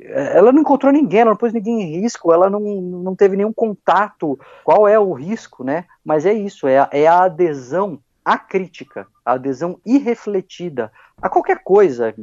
ela 0.00 0.52
não 0.52 0.60
encontrou 0.60 0.92
ninguém, 0.92 1.20
ela 1.20 1.30
não 1.30 1.36
pôs 1.36 1.52
ninguém 1.52 1.82
em 1.82 2.00
risco, 2.00 2.32
ela 2.32 2.50
não, 2.50 2.60
não 2.60 3.14
teve 3.14 3.36
nenhum 3.36 3.52
contato. 3.52 4.38
Qual 4.62 4.88
é 4.88 4.98
o 4.98 5.12
risco, 5.12 5.64
né? 5.64 5.84
Mas 6.04 6.26
é 6.26 6.32
isso, 6.32 6.66
é, 6.66 6.88
é 6.90 7.06
a 7.06 7.24
adesão 7.24 7.98
à 8.24 8.38
crítica, 8.38 9.06
a 9.24 9.32
adesão 9.32 9.78
irrefletida 9.84 10.90
a 11.20 11.28
qualquer 11.28 11.62
coisa. 11.62 12.14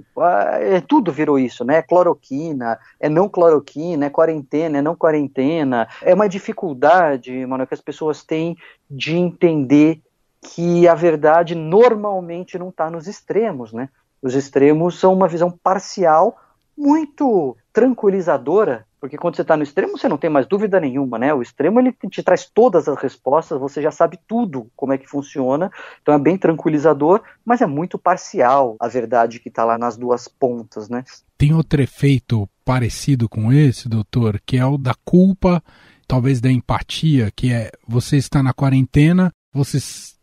É, 0.59 0.81
tudo 0.81 1.11
virou 1.11 1.39
isso, 1.39 1.63
né? 1.63 1.81
Cloroquina, 1.81 2.77
é 2.99 3.09
não 3.09 3.27
cloroquina, 3.27 4.05
é 4.05 4.09
quarentena, 4.09 4.77
é 4.77 4.81
não 4.81 4.95
quarentena. 4.95 5.87
É 6.01 6.13
uma 6.13 6.29
dificuldade, 6.29 7.45
mano, 7.45 7.65
que 7.65 7.73
as 7.73 7.81
pessoas 7.81 8.23
têm 8.23 8.57
de 8.89 9.15
entender 9.15 10.01
que 10.41 10.87
a 10.87 10.95
verdade 10.95 11.55
normalmente 11.55 12.57
não 12.57 12.69
está 12.69 12.89
nos 12.89 13.07
extremos, 13.07 13.73
né? 13.73 13.89
Os 14.21 14.35
extremos 14.35 14.99
são 14.99 15.13
uma 15.13 15.27
visão 15.27 15.51
parcial 15.63 16.37
muito 16.77 17.55
tranquilizadora 17.73 18.85
porque 19.01 19.17
quando 19.17 19.35
você 19.35 19.41
está 19.41 19.57
no 19.57 19.63
extremo, 19.63 19.97
você 19.97 20.07
não 20.07 20.17
tem 20.17 20.29
mais 20.29 20.45
dúvida 20.45 20.79
nenhuma, 20.79 21.17
né? 21.17 21.33
O 21.33 21.41
extremo 21.41 21.79
ele 21.79 21.91
te 21.91 22.21
traz 22.21 22.45
todas 22.45 22.87
as 22.87 23.01
respostas, 23.01 23.59
você 23.59 23.81
já 23.81 23.89
sabe 23.89 24.19
tudo 24.27 24.69
como 24.75 24.93
é 24.93 24.97
que 24.97 25.07
funciona, 25.07 25.71
então 25.99 26.13
é 26.13 26.19
bem 26.19 26.37
tranquilizador, 26.37 27.23
mas 27.43 27.61
é 27.61 27.65
muito 27.65 27.97
parcial 27.97 28.75
a 28.79 28.87
verdade 28.87 29.39
que 29.39 29.49
está 29.49 29.65
lá 29.65 29.75
nas 29.75 29.97
duas 29.97 30.27
pontas, 30.27 30.87
né? 30.87 31.03
Tem 31.35 31.51
outro 31.51 31.81
efeito 31.81 32.47
parecido 32.63 33.27
com 33.27 33.51
esse, 33.51 33.89
doutor, 33.89 34.39
que 34.45 34.55
é 34.55 34.65
o 34.67 34.77
da 34.77 34.93
culpa, 35.03 35.63
talvez 36.07 36.39
da 36.39 36.51
empatia, 36.51 37.31
que 37.35 37.51
é 37.51 37.71
você 37.87 38.17
está 38.17 38.43
na 38.43 38.53
quarentena, 38.53 39.31
você 39.51 39.79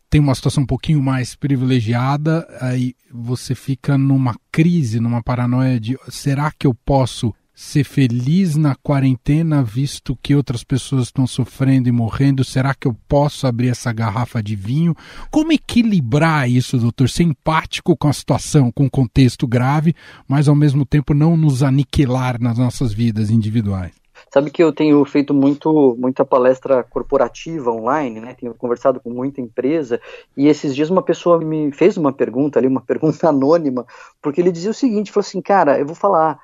tem 0.09 0.19
uma 0.19 0.33
situação 0.33 0.63
um 0.63 0.67
pouquinho 0.67 1.01
mais 1.01 1.35
privilegiada, 1.35 2.47
aí 2.59 2.95
você 3.11 3.53
fica 3.53 3.97
numa 3.97 4.35
crise, 4.51 4.99
numa 4.99 5.21
paranoia 5.21 5.79
de 5.79 5.97
será 6.09 6.51
que 6.51 6.65
eu 6.65 6.73
posso 6.73 7.33
ser 7.53 7.83
feliz 7.83 8.55
na 8.55 8.73
quarentena, 8.73 9.61
visto 9.61 10.17
que 10.23 10.33
outras 10.33 10.63
pessoas 10.63 11.07
estão 11.07 11.27
sofrendo 11.27 11.89
e 11.89 11.91
morrendo? 11.91 12.41
Será 12.41 12.73
que 12.73 12.87
eu 12.87 12.95
posso 13.05 13.45
abrir 13.45 13.67
essa 13.67 13.91
garrafa 13.91 14.41
de 14.41 14.55
vinho? 14.55 14.95
Como 15.29 15.51
equilibrar 15.51 16.49
isso, 16.49 16.77
doutor? 16.77 17.09
Ser 17.09 17.23
empático 17.23 17.97
com 17.97 18.07
a 18.07 18.13
situação, 18.13 18.71
com 18.71 18.85
o 18.85 18.89
contexto 18.89 19.45
grave, 19.45 19.93
mas 20.25 20.47
ao 20.47 20.55
mesmo 20.55 20.85
tempo 20.85 21.13
não 21.13 21.35
nos 21.35 21.61
aniquilar 21.61 22.41
nas 22.41 22.57
nossas 22.57 22.93
vidas 22.93 23.29
individuais? 23.29 23.98
Sabe 24.31 24.51
que 24.51 24.63
eu 24.63 24.71
tenho 24.71 25.03
feito 25.05 25.33
muito, 25.33 25.95
muita 25.97 26.23
palestra 26.23 26.83
corporativa 26.83 27.71
online, 27.71 28.19
né? 28.19 28.35
Tenho 28.39 28.53
conversado 28.53 28.99
com 28.99 29.09
muita 29.09 29.41
empresa 29.41 29.99
e 30.37 30.47
esses 30.47 30.75
dias 30.75 30.89
uma 30.89 31.01
pessoa 31.01 31.39
me 31.39 31.71
fez 31.71 31.97
uma 31.97 32.13
pergunta 32.13 32.59
ali, 32.59 32.67
uma 32.67 32.81
pergunta 32.85 33.27
anônima, 33.27 33.85
porque 34.21 34.39
ele 34.39 34.51
dizia 34.51 34.71
o 34.71 34.73
seguinte, 34.73 35.11
falou 35.11 35.25
assim, 35.25 35.41
cara, 35.41 35.79
eu 35.79 35.85
vou 35.85 35.95
falar, 35.95 36.39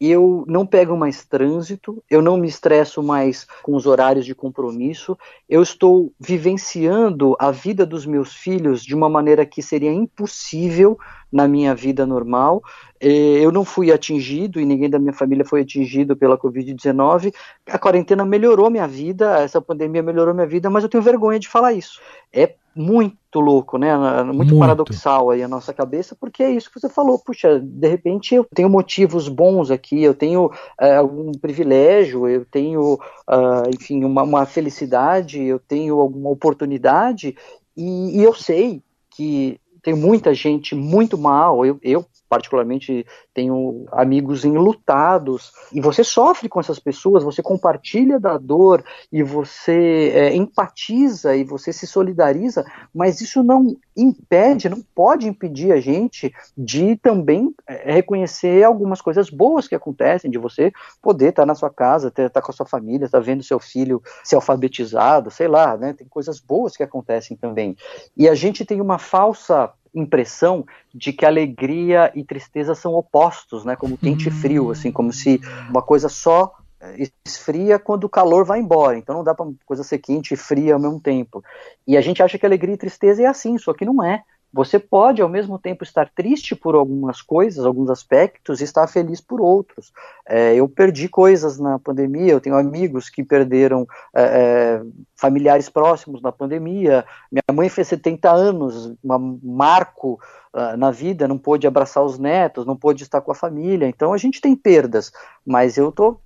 eu 0.00 0.44
não 0.48 0.64
pego 0.64 0.96
mais 0.96 1.26
trânsito, 1.26 2.02
eu 2.08 2.22
não 2.22 2.38
me 2.38 2.48
estresso 2.48 3.02
mais 3.02 3.46
com 3.62 3.76
os 3.76 3.84
horários 3.84 4.24
de 4.24 4.34
compromisso, 4.34 5.16
eu 5.46 5.62
estou 5.62 6.10
vivenciando 6.18 7.36
a 7.38 7.50
vida 7.50 7.84
dos 7.84 8.06
meus 8.06 8.32
filhos 8.32 8.82
de 8.82 8.94
uma 8.94 9.10
maneira 9.10 9.44
que 9.44 9.62
seria 9.62 9.92
impossível 9.92 10.98
na 11.30 11.46
minha 11.46 11.74
vida 11.74 12.06
normal. 12.06 12.62
Eu 12.98 13.52
não 13.52 13.64
fui 13.64 13.92
atingido 13.92 14.58
e 14.58 14.64
ninguém 14.64 14.88
da 14.88 14.98
minha 14.98 15.12
família 15.12 15.44
foi 15.44 15.60
atingido 15.60 16.16
pela 16.16 16.38
Covid-19. 16.38 17.34
A 17.66 17.78
quarentena 17.78 18.24
melhorou 18.24 18.70
minha 18.70 18.88
vida, 18.88 19.38
essa 19.38 19.60
pandemia 19.60 20.02
melhorou 20.02 20.32
minha 20.32 20.46
vida, 20.46 20.70
mas 20.70 20.82
eu 20.82 20.88
tenho 20.88 21.02
vergonha 21.02 21.38
de 21.38 21.46
falar 21.46 21.74
isso. 21.74 22.00
É 22.32 22.54
muito 22.74 23.19
louco, 23.38 23.78
né? 23.78 23.96
Muito, 24.24 24.36
muito, 24.36 24.58
paradoxal 24.58 25.30
aí 25.30 25.42
a 25.42 25.48
nossa 25.48 25.72
cabeça, 25.72 26.16
porque 26.18 26.42
é 26.42 26.50
isso 26.50 26.70
que 26.70 26.80
você 26.80 26.88
falou. 26.88 27.18
Puxa, 27.18 27.60
de 27.60 27.88
repente 27.88 28.34
eu 28.34 28.44
tenho 28.52 28.68
motivos 28.68 29.28
bons 29.28 29.70
aqui, 29.70 30.02
eu 30.02 30.14
tenho 30.14 30.50
é, 30.80 30.96
algum 30.96 31.30
privilégio, 31.32 32.26
eu 32.26 32.44
tenho, 32.44 32.94
uh, 32.94 33.70
enfim, 33.72 34.02
uma, 34.04 34.22
uma, 34.22 34.46
felicidade, 34.46 35.40
eu 35.40 35.60
tenho 35.60 36.00
alguma 36.00 36.30
oportunidade, 36.30 37.36
e, 37.76 38.18
e 38.18 38.24
eu 38.24 38.34
sei 38.34 38.82
que 39.10 39.60
tem 39.82 39.94
muita 39.94 40.34
gente 40.34 40.74
muito 40.74 41.16
mal. 41.16 41.64
Eu, 41.64 41.78
eu 41.82 42.04
particularmente 42.28 43.04
tenho 43.40 43.86
amigos 43.90 44.44
enlutados 44.44 45.50
e 45.72 45.80
você 45.80 46.04
sofre 46.04 46.46
com 46.46 46.60
essas 46.60 46.78
pessoas, 46.78 47.24
você 47.24 47.42
compartilha 47.42 48.20
da 48.20 48.36
dor 48.36 48.84
e 49.10 49.22
você 49.22 50.12
é, 50.14 50.36
empatiza 50.36 51.34
e 51.34 51.42
você 51.42 51.72
se 51.72 51.86
solidariza, 51.86 52.66
mas 52.94 53.22
isso 53.22 53.42
não 53.42 53.74
impede, 53.96 54.68
não 54.68 54.82
pode 54.94 55.26
impedir 55.26 55.72
a 55.72 55.80
gente 55.80 56.30
de 56.56 56.96
também 56.96 57.54
é, 57.66 57.94
reconhecer 57.94 58.62
algumas 58.62 59.00
coisas 59.00 59.30
boas 59.30 59.66
que 59.66 59.74
acontecem, 59.74 60.30
de 60.30 60.36
você 60.36 60.70
poder 61.00 61.30
estar 61.30 61.46
na 61.46 61.54
sua 61.54 61.70
casa, 61.70 62.08
estar 62.08 62.28
tá 62.28 62.42
com 62.42 62.50
a 62.50 62.54
sua 62.54 62.66
família, 62.66 63.06
estar 63.06 63.18
tá 63.18 63.24
vendo 63.24 63.42
seu 63.42 63.58
filho 63.58 64.02
ser 64.22 64.36
alfabetizado, 64.36 65.30
sei 65.30 65.48
lá, 65.48 65.78
né? 65.78 65.94
Tem 65.94 66.06
coisas 66.06 66.40
boas 66.40 66.76
que 66.76 66.82
acontecem 66.82 67.38
também. 67.38 67.74
E 68.14 68.28
a 68.28 68.34
gente 68.34 68.66
tem 68.66 68.82
uma 68.82 68.98
falsa 68.98 69.72
impressão 69.94 70.64
de 70.94 71.12
que 71.12 71.26
alegria 71.26 72.10
e 72.14 72.24
tristeza 72.24 72.74
são 72.74 72.94
opostos, 73.30 73.64
né? 73.64 73.76
Como 73.76 73.96
quente 73.96 74.28
e 74.28 74.30
frio, 74.30 74.70
assim, 74.70 74.90
como 74.90 75.12
se 75.12 75.40
uma 75.68 75.80
coisa 75.80 76.08
só 76.08 76.52
eh, 76.80 77.08
esfria 77.24 77.78
quando 77.78 78.04
o 78.04 78.08
calor 78.08 78.44
vai 78.44 78.60
embora. 78.60 78.98
Então 78.98 79.14
não 79.14 79.24
dá 79.24 79.34
para 79.34 79.46
coisa 79.64 79.84
ser 79.84 79.98
quente 79.98 80.34
e 80.34 80.36
fria 80.36 80.74
ao 80.74 80.80
mesmo 80.80 81.00
tempo. 81.00 81.42
E 81.86 81.96
a 81.96 82.00
gente 82.00 82.22
acha 82.22 82.38
que 82.38 82.44
alegria 82.44 82.74
e 82.74 82.78
tristeza 82.78 83.22
é 83.22 83.26
assim, 83.26 83.56
só 83.56 83.72
que 83.72 83.84
não 83.84 84.04
é. 84.04 84.22
Você 84.52 84.78
pode, 84.78 85.22
ao 85.22 85.28
mesmo 85.28 85.58
tempo, 85.58 85.84
estar 85.84 86.10
triste 86.10 86.56
por 86.56 86.74
algumas 86.74 87.22
coisas, 87.22 87.64
alguns 87.64 87.88
aspectos, 87.88 88.60
e 88.60 88.64
estar 88.64 88.86
feliz 88.88 89.20
por 89.20 89.40
outros. 89.40 89.92
É, 90.28 90.54
eu 90.54 90.68
perdi 90.68 91.08
coisas 91.08 91.58
na 91.58 91.78
pandemia, 91.78 92.32
eu 92.32 92.40
tenho 92.40 92.56
amigos 92.56 93.08
que 93.08 93.22
perderam 93.22 93.86
é, 94.14 94.22
é 94.22 94.82
familiares 95.16 95.68
próximos 95.68 96.20
na 96.20 96.32
pandemia. 96.32 97.04
Minha 97.30 97.42
mãe 97.52 97.68
fez 97.68 97.88
70 97.88 98.30
anos, 98.30 98.94
um 99.04 99.38
marco 99.42 100.18
uh, 100.54 100.76
na 100.76 100.90
vida, 100.90 101.28
não 101.28 101.38
pôde 101.38 101.66
abraçar 101.66 102.02
os 102.04 102.18
netos, 102.18 102.66
não 102.66 102.76
pôde 102.76 103.02
estar 103.02 103.20
com 103.20 103.30
a 103.30 103.34
família. 103.34 103.86
Então 103.86 104.12
a 104.12 104.18
gente 104.18 104.40
tem 104.40 104.56
perdas, 104.56 105.12
mas 105.46 105.76
eu 105.76 105.90
estou 105.90 106.20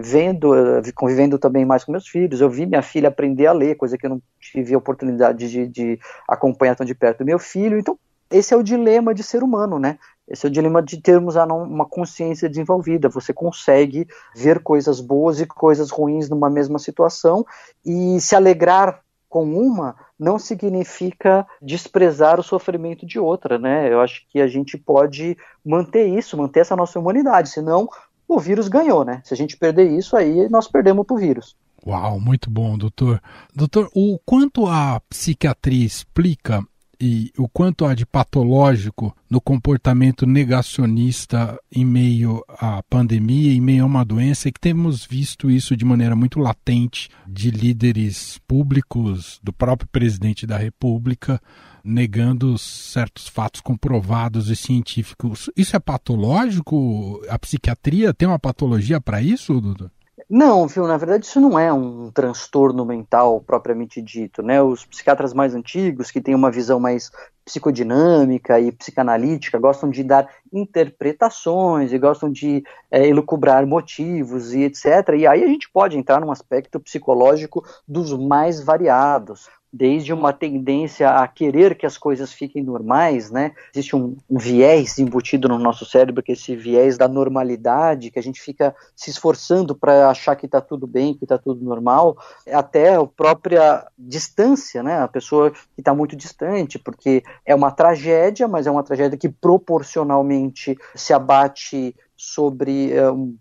vendo, 0.00 0.54
é, 0.54 0.82
convivendo 0.94 1.38
também 1.38 1.64
mais 1.64 1.84
com 1.84 1.92
meus 1.92 2.06
filhos, 2.06 2.40
eu 2.40 2.50
vi 2.50 2.66
minha 2.66 2.82
filha 2.82 3.08
aprender 3.08 3.46
a 3.46 3.52
ler, 3.52 3.76
coisa 3.76 3.96
que 3.96 4.06
eu 4.06 4.10
não 4.10 4.22
tive 4.40 4.74
a 4.74 4.78
oportunidade 4.78 5.50
de, 5.50 5.66
de 5.66 6.00
acompanhar 6.28 6.76
tão 6.76 6.86
de 6.86 6.94
perto 6.94 7.18
do 7.18 7.24
meu 7.24 7.38
filho. 7.38 7.78
Então, 7.78 7.98
esse 8.30 8.54
é 8.54 8.56
o 8.56 8.62
dilema 8.62 9.14
de 9.14 9.22
ser 9.22 9.42
humano, 9.42 9.78
né? 9.78 9.98
Esse 10.26 10.46
é 10.46 10.48
o 10.48 10.52
dilema 10.52 10.82
de 10.82 11.00
termos 11.00 11.36
uma 11.36 11.84
consciência 11.84 12.48
desenvolvida. 12.48 13.08
Você 13.08 13.32
consegue 13.32 14.06
ver 14.34 14.60
coisas 14.60 15.00
boas 15.00 15.40
e 15.40 15.46
coisas 15.46 15.90
ruins 15.90 16.30
numa 16.30 16.48
mesma 16.48 16.78
situação 16.78 17.44
e 17.84 18.18
se 18.20 18.34
alegrar 18.34 19.02
com 19.28 19.44
uma 19.44 19.96
não 20.18 20.38
significa 20.38 21.46
desprezar 21.60 22.38
o 22.38 22.42
sofrimento 22.42 23.06
de 23.06 23.18
outra, 23.18 23.58
né? 23.58 23.92
Eu 23.92 24.00
acho 24.00 24.26
que 24.28 24.40
a 24.40 24.46
gente 24.46 24.76
pode 24.76 25.36
manter 25.64 26.06
isso, 26.06 26.36
manter 26.36 26.60
essa 26.60 26.76
nossa 26.76 26.98
humanidade, 26.98 27.48
senão 27.48 27.88
o 28.34 28.40
vírus 28.40 28.68
ganhou, 28.68 29.04
né? 29.04 29.20
Se 29.24 29.34
a 29.34 29.36
gente 29.36 29.56
perder 29.56 29.90
isso, 29.90 30.16
aí 30.16 30.48
nós 30.48 30.68
perdemos 30.68 31.06
para 31.06 31.14
o 31.14 31.18
vírus. 31.18 31.56
Uau, 31.86 32.20
muito 32.20 32.48
bom, 32.48 32.78
doutor. 32.78 33.20
Doutor, 33.54 33.90
o 33.94 34.18
quanto 34.24 34.66
a 34.66 35.00
psiquiatria 35.08 35.84
explica 35.84 36.64
e 37.04 37.32
o 37.36 37.48
quanto 37.48 37.84
há 37.84 37.94
de 37.94 38.06
patológico 38.06 39.12
no 39.28 39.40
comportamento 39.40 40.24
negacionista 40.24 41.58
em 41.74 41.84
meio 41.84 42.44
à 42.48 42.80
pandemia, 42.84 43.52
em 43.52 43.60
meio 43.60 43.82
a 43.82 43.86
uma 43.86 44.04
doença, 44.04 44.48
e 44.48 44.52
que 44.52 44.60
temos 44.60 45.04
visto 45.04 45.50
isso 45.50 45.76
de 45.76 45.84
maneira 45.84 46.14
muito 46.14 46.38
latente 46.38 47.08
de 47.26 47.50
líderes 47.50 48.38
públicos, 48.46 49.40
do 49.42 49.52
próprio 49.52 49.88
presidente 49.90 50.46
da 50.46 50.56
República, 50.56 51.40
negando 51.84 52.56
certos 52.58 53.28
fatos 53.28 53.60
comprovados 53.60 54.48
e 54.48 54.56
científicos. 54.56 55.50
Isso 55.56 55.76
é 55.76 55.80
patológico? 55.80 57.20
A 57.28 57.38
psiquiatria 57.38 58.14
tem 58.14 58.28
uma 58.28 58.38
patologia 58.38 59.00
para 59.00 59.20
isso, 59.22 59.60
doutor? 59.60 59.90
Não, 60.34 60.66
viu, 60.66 60.86
na 60.86 60.96
verdade 60.96 61.26
isso 61.26 61.40
não 61.40 61.58
é 61.58 61.70
um 61.70 62.10
transtorno 62.10 62.86
mental 62.86 63.40
propriamente 63.40 64.00
dito, 64.00 64.42
né? 64.42 64.62
Os 64.62 64.84
psiquiatras 64.84 65.34
mais 65.34 65.54
antigos, 65.54 66.10
que 66.10 66.22
têm 66.22 66.34
uma 66.34 66.50
visão 66.50 66.80
mais 66.80 67.10
psicodinâmica 67.44 68.58
e 68.58 68.72
psicanalítica 68.72 69.58
gostam 69.58 69.90
de 69.90 70.02
dar 70.02 70.28
interpretações 70.52 71.92
e 71.92 71.98
gostam 71.98 72.30
de 72.30 72.64
é, 72.90 73.06
elucubrar 73.06 73.66
motivos 73.66 74.54
e 74.54 74.62
etc. 74.62 74.86
E 75.18 75.26
aí 75.26 75.44
a 75.44 75.48
gente 75.48 75.68
pode 75.70 75.98
entrar 75.98 76.20
num 76.20 76.32
aspecto 76.32 76.80
psicológico 76.80 77.62
dos 77.86 78.12
mais 78.16 78.62
variados 78.62 79.50
desde 79.72 80.12
uma 80.12 80.32
tendência 80.32 81.08
a 81.08 81.26
querer 81.26 81.74
que 81.76 81.86
as 81.86 81.96
coisas 81.96 82.32
fiquem 82.32 82.62
normais, 82.62 83.30
né? 83.30 83.52
Existe 83.74 83.96
um, 83.96 84.16
um, 84.28 84.38
viés 84.38 84.98
embutido 84.98 85.48
no 85.48 85.58
nosso 85.58 85.86
cérebro, 85.86 86.22
que 86.22 86.32
é 86.32 86.34
esse 86.34 86.54
viés 86.54 86.98
da 86.98 87.08
normalidade, 87.08 88.10
que 88.10 88.18
a 88.18 88.22
gente 88.22 88.40
fica 88.40 88.74
se 88.94 89.10
esforçando 89.10 89.74
para 89.74 90.10
achar 90.10 90.36
que 90.36 90.44
está 90.44 90.60
tudo 90.60 90.86
bem, 90.86 91.14
que 91.14 91.24
está 91.24 91.38
tudo 91.38 91.64
normal, 91.64 92.18
até 92.52 92.96
a 92.96 93.06
própria 93.06 93.86
distância, 93.98 94.82
né? 94.82 95.00
A 95.00 95.08
pessoa 95.08 95.50
que 95.50 95.58
está 95.80 95.94
muito 95.94 96.14
distante, 96.14 96.78
porque 96.78 97.22
é 97.46 97.54
uma 97.54 97.70
tragédia, 97.70 98.46
mas 98.46 98.66
é 98.66 98.70
uma 98.70 98.82
tragédia 98.82 99.16
que 99.16 99.28
proporcionalmente 99.28 100.76
se 100.94 101.14
abate 101.14 101.96
sobre 102.14 102.92
é, 102.92 103.10
um 103.10 103.36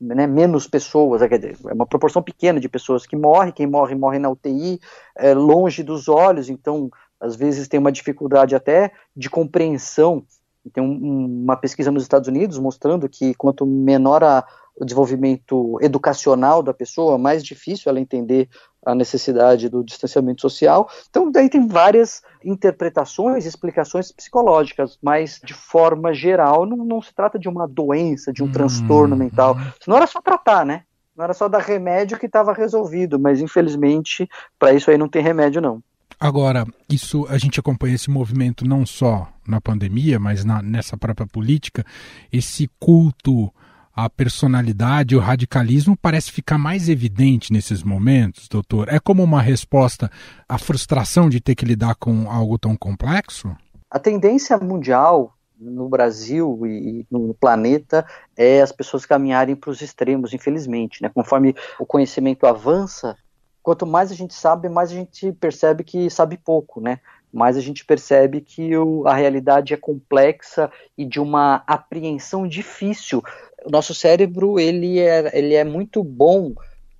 né, 0.00 0.26
menos 0.26 0.66
pessoas, 0.66 1.22
é, 1.22 1.26
é 1.26 1.72
uma 1.72 1.86
proporção 1.86 2.22
pequena 2.22 2.60
de 2.60 2.68
pessoas 2.68 3.06
que 3.06 3.16
morrem, 3.16 3.52
quem 3.52 3.66
morre, 3.66 3.94
morre 3.94 4.18
na 4.18 4.30
UTI, 4.30 4.80
é, 5.16 5.34
longe 5.34 5.82
dos 5.82 6.08
olhos, 6.08 6.48
então 6.48 6.90
às 7.20 7.36
vezes 7.36 7.68
tem 7.68 7.80
uma 7.80 7.92
dificuldade 7.92 8.54
até 8.54 8.92
de 9.16 9.30
compreensão. 9.30 10.24
Tem 10.72 10.82
um, 10.82 11.42
uma 11.44 11.56
pesquisa 11.56 11.90
nos 11.90 12.02
Estados 12.02 12.28
Unidos 12.28 12.58
mostrando 12.58 13.08
que 13.08 13.34
quanto 13.34 13.64
menor 13.64 14.22
a, 14.24 14.44
o 14.78 14.84
desenvolvimento 14.84 15.78
educacional 15.80 16.62
da 16.62 16.74
pessoa, 16.74 17.16
mais 17.16 17.42
difícil 17.42 17.88
ela 17.88 18.00
entender 18.00 18.48
a 18.84 18.94
necessidade 18.94 19.68
do 19.68 19.82
distanciamento 19.82 20.42
social. 20.42 20.88
Então, 21.08 21.30
daí 21.30 21.48
tem 21.48 21.66
várias 21.66 22.22
interpretações, 22.44 23.46
explicações 23.46 24.12
psicológicas, 24.12 24.98
mas 25.02 25.40
de 25.44 25.54
forma 25.54 26.14
geral 26.14 26.66
não, 26.66 26.76
não 26.84 27.02
se 27.02 27.12
trata 27.12 27.38
de 27.38 27.48
uma 27.48 27.66
doença, 27.66 28.32
de 28.32 28.42
um 28.42 28.46
hum. 28.46 28.52
transtorno 28.52 29.16
mental. 29.16 29.56
Não 29.86 29.96
era 29.96 30.06
só 30.06 30.20
tratar, 30.20 30.64
né? 30.64 30.82
Não 31.16 31.24
era 31.24 31.32
só 31.32 31.48
dar 31.48 31.62
remédio 31.62 32.18
que 32.18 32.26
estava 32.26 32.52
resolvido, 32.52 33.18
mas 33.18 33.40
infelizmente 33.40 34.28
para 34.58 34.74
isso 34.74 34.90
aí 34.90 34.98
não 34.98 35.08
tem 35.08 35.22
remédio 35.22 35.62
não. 35.62 35.82
Agora, 36.20 36.66
isso 36.88 37.26
a 37.28 37.36
gente 37.36 37.58
acompanha 37.58 37.94
esse 37.94 38.10
movimento 38.10 38.64
não 38.64 38.86
só 38.86 39.28
na 39.46 39.60
pandemia, 39.60 40.18
mas 40.18 40.44
na, 40.44 40.62
nessa 40.62 40.96
própria 40.96 41.26
política, 41.26 41.84
esse 42.32 42.70
culto 42.78 43.52
a 43.96 44.10
personalidade, 44.10 45.16
o 45.16 45.20
radicalismo 45.20 45.96
parece 45.96 46.30
ficar 46.30 46.58
mais 46.58 46.86
evidente 46.86 47.50
nesses 47.50 47.82
momentos, 47.82 48.46
doutor? 48.46 48.90
É 48.90 49.00
como 49.00 49.24
uma 49.24 49.40
resposta 49.40 50.10
à 50.46 50.58
frustração 50.58 51.30
de 51.30 51.40
ter 51.40 51.54
que 51.54 51.64
lidar 51.64 51.94
com 51.94 52.30
algo 52.30 52.58
tão 52.58 52.76
complexo? 52.76 53.56
A 53.90 53.98
tendência 53.98 54.58
mundial 54.58 55.32
no 55.58 55.88
Brasil 55.88 56.60
e 56.66 57.06
no 57.10 57.32
planeta 57.32 58.04
é 58.36 58.60
as 58.60 58.70
pessoas 58.70 59.06
caminharem 59.06 59.56
para 59.56 59.70
os 59.70 59.80
extremos, 59.80 60.34
infelizmente. 60.34 61.02
Né? 61.02 61.08
Conforme 61.08 61.54
o 61.80 61.86
conhecimento 61.86 62.46
avança, 62.46 63.16
quanto 63.62 63.86
mais 63.86 64.12
a 64.12 64.14
gente 64.14 64.34
sabe, 64.34 64.68
mais 64.68 64.90
a 64.90 64.94
gente 64.94 65.32
percebe 65.32 65.82
que 65.82 66.10
sabe 66.10 66.36
pouco, 66.36 66.82
né? 66.82 67.00
Mais 67.36 67.56
a 67.56 67.60
gente 67.60 67.84
percebe 67.84 68.40
que 68.40 68.76
o, 68.76 69.06
a 69.06 69.14
realidade 69.14 69.74
é 69.74 69.76
complexa 69.76 70.70
e 70.96 71.04
de 71.04 71.20
uma 71.20 71.62
apreensão 71.66 72.48
difícil 72.48 73.22
o 73.66 73.70
nosso 73.70 73.92
cérebro 73.92 74.60
ele 74.60 75.00
é, 75.00 75.36
ele 75.36 75.54
é 75.54 75.64
muito 75.64 76.02
bom 76.04 76.54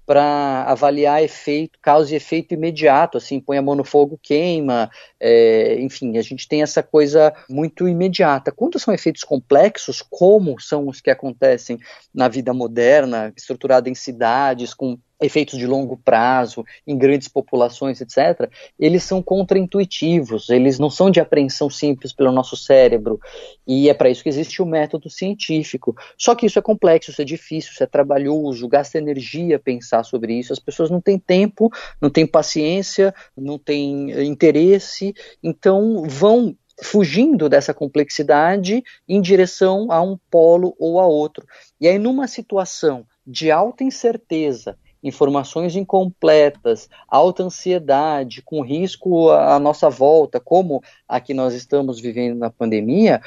para 0.04 0.62
avaliar 0.62 1.22
efeito, 1.22 1.80
causa 1.82 2.12
e 2.12 2.16
efeito 2.16 2.54
imediato, 2.54 3.18
assim, 3.18 3.40
põe 3.40 3.58
a 3.58 3.62
mão 3.62 3.74
no 3.74 3.82
fogo, 3.82 4.18
queima, 4.22 4.88
é, 5.18 5.80
enfim, 5.80 6.16
a 6.16 6.22
gente 6.22 6.46
tem 6.46 6.62
essa 6.62 6.80
coisa 6.80 7.34
muito 7.50 7.88
imediata. 7.88 8.52
Quando 8.52 8.78
são 8.78 8.94
efeitos 8.94 9.24
complexos, 9.24 10.00
como 10.08 10.60
são 10.60 10.86
os 10.86 11.00
que 11.00 11.10
acontecem 11.10 11.78
na 12.14 12.28
vida 12.28 12.54
moderna, 12.54 13.32
estruturada 13.36 13.88
em 13.88 13.96
cidades, 13.96 14.72
com 14.72 14.96
efeitos 15.20 15.58
de 15.58 15.66
longo 15.66 15.96
prazo 15.96 16.64
em 16.86 16.96
grandes 16.96 17.28
populações, 17.28 18.00
etc., 18.00 18.50
eles 18.78 19.02
são 19.02 19.22
contraintuitivos, 19.22 20.50
eles 20.50 20.78
não 20.78 20.90
são 20.90 21.10
de 21.10 21.20
apreensão 21.20 21.70
simples 21.70 22.12
pelo 22.12 22.32
nosso 22.32 22.56
cérebro, 22.56 23.18
e 23.66 23.88
é 23.88 23.94
para 23.94 24.10
isso 24.10 24.22
que 24.22 24.28
existe 24.28 24.60
o 24.60 24.66
método 24.66 25.08
científico. 25.08 25.96
Só 26.18 26.34
que 26.34 26.46
isso 26.46 26.58
é 26.58 26.62
complexo, 26.62 27.10
isso 27.10 27.22
é 27.22 27.24
difícil, 27.24 27.72
isso 27.72 27.82
é 27.82 27.86
trabalhoso, 27.86 28.68
gasta 28.68 28.98
energia 28.98 29.58
pensar 29.58 30.04
sobre 30.04 30.34
isso, 30.34 30.52
as 30.52 30.58
pessoas 30.58 30.90
não 30.90 31.00
têm 31.00 31.18
tempo, 31.18 31.70
não 32.00 32.10
têm 32.10 32.26
paciência, 32.26 33.14
não 33.36 33.58
têm 33.58 34.12
eh, 34.12 34.24
interesse, 34.24 35.14
então 35.42 36.02
vão 36.06 36.54
fugindo 36.82 37.48
dessa 37.48 37.72
complexidade 37.72 38.84
em 39.08 39.20
direção 39.20 39.90
a 39.90 40.02
um 40.02 40.18
polo 40.30 40.76
ou 40.78 41.00
a 41.00 41.06
outro. 41.06 41.46
E 41.80 41.88
aí, 41.88 41.98
numa 41.98 42.28
situação 42.28 43.06
de 43.26 43.50
alta 43.50 43.82
incerteza 43.82 44.78
informações 45.06 45.76
incompletas, 45.76 46.88
alta 47.08 47.42
ansiedade, 47.42 48.42
com 48.42 48.60
risco 48.62 49.30
à 49.30 49.58
nossa 49.58 49.88
volta, 49.88 50.40
como 50.40 50.82
a 51.08 51.20
que 51.20 51.32
nós 51.32 51.54
estamos 51.54 52.00
vivendo 52.00 52.38
na 52.38 52.50
pandemia, 52.50 53.20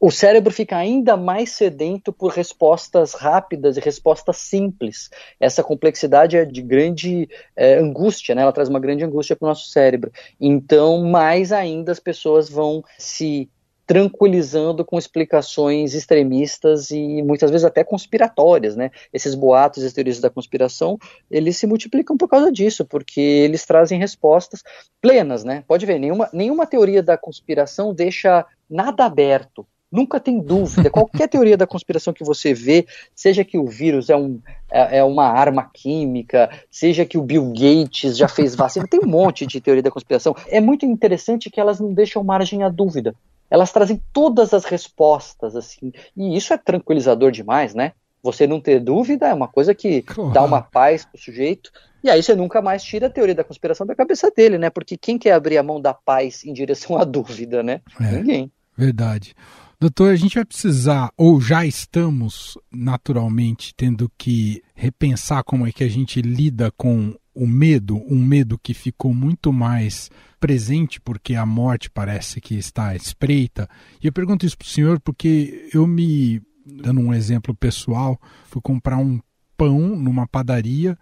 o 0.00 0.10
cérebro 0.10 0.50
fica 0.50 0.78
ainda 0.78 1.14
mais 1.14 1.50
sedento 1.52 2.10
por 2.10 2.32
respostas 2.32 3.12
rápidas 3.12 3.76
e 3.76 3.80
respostas 3.80 4.38
simples. 4.38 5.10
Essa 5.38 5.62
complexidade 5.62 6.38
é 6.38 6.44
de 6.46 6.62
grande 6.62 7.28
é, 7.54 7.74
angústia, 7.74 8.34
né? 8.34 8.40
ela 8.40 8.52
traz 8.52 8.70
uma 8.70 8.80
grande 8.80 9.04
angústia 9.04 9.36
para 9.36 9.44
o 9.44 9.48
nosso 9.50 9.68
cérebro. 9.68 10.10
Então, 10.40 11.04
mais 11.04 11.52
ainda 11.52 11.92
as 11.92 12.00
pessoas 12.00 12.48
vão 12.48 12.82
se 12.96 13.50
tranquilizando 13.90 14.84
com 14.84 14.96
explicações 14.96 15.94
extremistas 15.94 16.92
e 16.92 17.20
muitas 17.24 17.50
vezes 17.50 17.64
até 17.64 17.82
conspiratórias, 17.82 18.76
né? 18.76 18.92
Esses 19.12 19.34
boatos 19.34 19.82
e 19.82 19.92
teorias 19.92 20.20
da 20.20 20.30
conspiração, 20.30 20.96
eles 21.28 21.56
se 21.56 21.66
multiplicam 21.66 22.16
por 22.16 22.28
causa 22.28 22.52
disso, 22.52 22.84
porque 22.84 23.20
eles 23.20 23.66
trazem 23.66 23.98
respostas 23.98 24.62
plenas, 25.02 25.42
né? 25.42 25.64
Pode 25.66 25.86
ver, 25.86 25.98
nenhuma, 25.98 26.30
nenhuma 26.32 26.68
teoria 26.68 27.02
da 27.02 27.18
conspiração 27.18 27.92
deixa 27.92 28.46
nada 28.70 29.04
aberto. 29.04 29.66
Nunca 29.90 30.20
tem 30.20 30.38
dúvida. 30.38 30.88
Qualquer 30.88 31.28
teoria 31.28 31.56
da 31.56 31.66
conspiração 31.66 32.12
que 32.12 32.22
você 32.22 32.54
vê, 32.54 32.86
seja 33.12 33.44
que 33.44 33.58
o 33.58 33.66
vírus 33.66 34.08
é, 34.08 34.14
um, 34.14 34.38
é, 34.70 34.98
é, 34.98 35.02
uma 35.04 35.26
arma 35.26 35.68
química, 35.74 36.48
seja 36.70 37.04
que 37.04 37.18
o 37.18 37.22
Bill 37.22 37.52
Gates 37.52 38.16
já 38.16 38.28
fez 38.28 38.54
vacina, 38.54 38.86
tem 38.88 39.00
um 39.00 39.08
monte 39.08 39.44
de 39.44 39.60
teoria 39.60 39.82
da 39.82 39.90
conspiração. 39.90 40.36
É 40.46 40.60
muito 40.60 40.86
interessante 40.86 41.50
que 41.50 41.58
elas 41.58 41.80
não 41.80 41.92
deixam 41.92 42.22
margem 42.22 42.62
à 42.62 42.68
dúvida 42.68 43.16
elas 43.50 43.72
trazem 43.72 44.02
todas 44.12 44.54
as 44.54 44.64
respostas, 44.64 45.56
assim, 45.56 45.92
e 46.16 46.36
isso 46.36 46.52
é 46.52 46.56
tranquilizador 46.56 47.32
demais, 47.32 47.74
né? 47.74 47.92
Você 48.22 48.46
não 48.46 48.60
ter 48.60 48.80
dúvida 48.80 49.28
é 49.28 49.34
uma 49.34 49.48
coisa 49.48 49.74
que 49.74 50.02
claro. 50.02 50.30
dá 50.30 50.42
uma 50.42 50.62
paz 50.62 51.04
pro 51.04 51.20
sujeito, 51.20 51.70
e 52.02 52.08
aí 52.08 52.22
você 52.22 52.34
nunca 52.34 52.62
mais 52.62 52.82
tira 52.82 53.08
a 53.08 53.10
teoria 53.10 53.34
da 53.34 53.44
conspiração 53.44 53.86
da 53.86 53.94
cabeça 53.94 54.30
dele, 54.30 54.56
né? 54.56 54.70
Porque 54.70 54.96
quem 54.96 55.18
quer 55.18 55.32
abrir 55.32 55.58
a 55.58 55.62
mão 55.62 55.80
da 55.80 55.92
paz 55.92 56.44
em 56.44 56.52
direção 56.52 56.96
à 56.98 57.04
dúvida, 57.04 57.62
né? 57.62 57.80
É, 58.00 58.12
Ninguém. 58.12 58.52
Verdade. 58.76 59.34
Doutor, 59.78 60.10
a 60.10 60.16
gente 60.16 60.34
vai 60.34 60.44
precisar, 60.44 61.10
ou 61.16 61.40
já 61.40 61.64
estamos 61.64 62.58
naturalmente 62.70 63.74
tendo 63.74 64.10
que 64.16 64.62
repensar 64.74 65.42
como 65.42 65.66
é 65.66 65.72
que 65.72 65.82
a 65.82 65.88
gente 65.88 66.20
lida 66.20 66.70
com 66.76 67.14
o 67.40 67.46
medo, 67.46 67.96
um 68.06 68.22
medo 68.22 68.58
que 68.58 68.74
ficou 68.74 69.14
muito 69.14 69.50
mais 69.50 70.10
presente 70.38 71.00
porque 71.00 71.34
a 71.34 71.46
morte 71.46 71.88
parece 71.88 72.38
que 72.38 72.54
está 72.54 72.94
espreita. 72.94 73.66
E 74.02 74.06
eu 74.06 74.12
pergunto 74.12 74.44
isso 74.44 74.58
para 74.58 74.66
o 74.66 74.68
senhor 74.68 75.00
porque 75.00 75.70
eu 75.72 75.86
me, 75.86 76.42
dando 76.66 77.00
um 77.00 77.14
exemplo 77.14 77.54
pessoal, 77.54 78.20
fui 78.44 78.60
comprar 78.60 78.98
um 78.98 79.18
pão 79.56 79.96
numa 79.96 80.26
padaria 80.26 80.98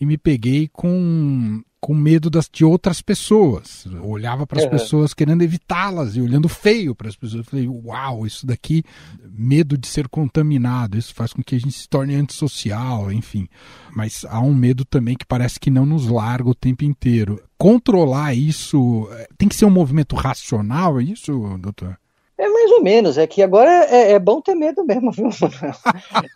e 0.00 0.04
me 0.04 0.18
peguei 0.18 0.68
com 0.72 1.62
com 1.86 1.94
medo 1.94 2.28
das, 2.28 2.50
de 2.52 2.64
outras 2.64 3.00
pessoas. 3.00 3.86
Eu 3.86 4.08
olhava 4.08 4.44
para 4.44 4.58
as 4.58 4.64
uhum. 4.64 4.70
pessoas 4.70 5.14
querendo 5.14 5.42
evitá-las 5.42 6.16
e 6.16 6.20
olhando 6.20 6.48
feio 6.48 6.96
para 6.96 7.08
as 7.08 7.14
pessoas. 7.14 7.44
Eu 7.44 7.48
falei, 7.48 7.68
uau, 7.68 8.26
isso 8.26 8.44
daqui, 8.44 8.82
medo 9.22 9.78
de 9.78 9.86
ser 9.86 10.08
contaminado, 10.08 10.98
isso 10.98 11.14
faz 11.14 11.32
com 11.32 11.44
que 11.44 11.54
a 11.54 11.60
gente 11.60 11.70
se 11.70 11.88
torne 11.88 12.16
antissocial, 12.16 13.12
enfim. 13.12 13.46
Mas 13.94 14.26
há 14.28 14.40
um 14.40 14.52
medo 14.52 14.84
também 14.84 15.16
que 15.16 15.24
parece 15.24 15.60
que 15.60 15.70
não 15.70 15.86
nos 15.86 16.08
larga 16.08 16.50
o 16.50 16.56
tempo 16.56 16.84
inteiro. 16.84 17.40
Controlar 17.56 18.34
isso 18.34 19.08
eh, 19.12 19.28
tem 19.38 19.48
que 19.48 19.54
ser 19.54 19.66
um 19.66 19.70
movimento 19.70 20.16
racional, 20.16 20.98
é 20.98 21.04
isso, 21.04 21.56
doutor? 21.60 21.96
É 22.38 22.48
mais 22.48 22.70
ou 22.72 22.82
menos, 22.82 23.16
é 23.16 23.26
que 23.26 23.42
agora 23.42 23.70
é, 23.70 24.12
é 24.12 24.18
bom 24.18 24.42
ter 24.42 24.54
medo 24.54 24.84
mesmo, 24.84 25.12
viu? 25.12 25.28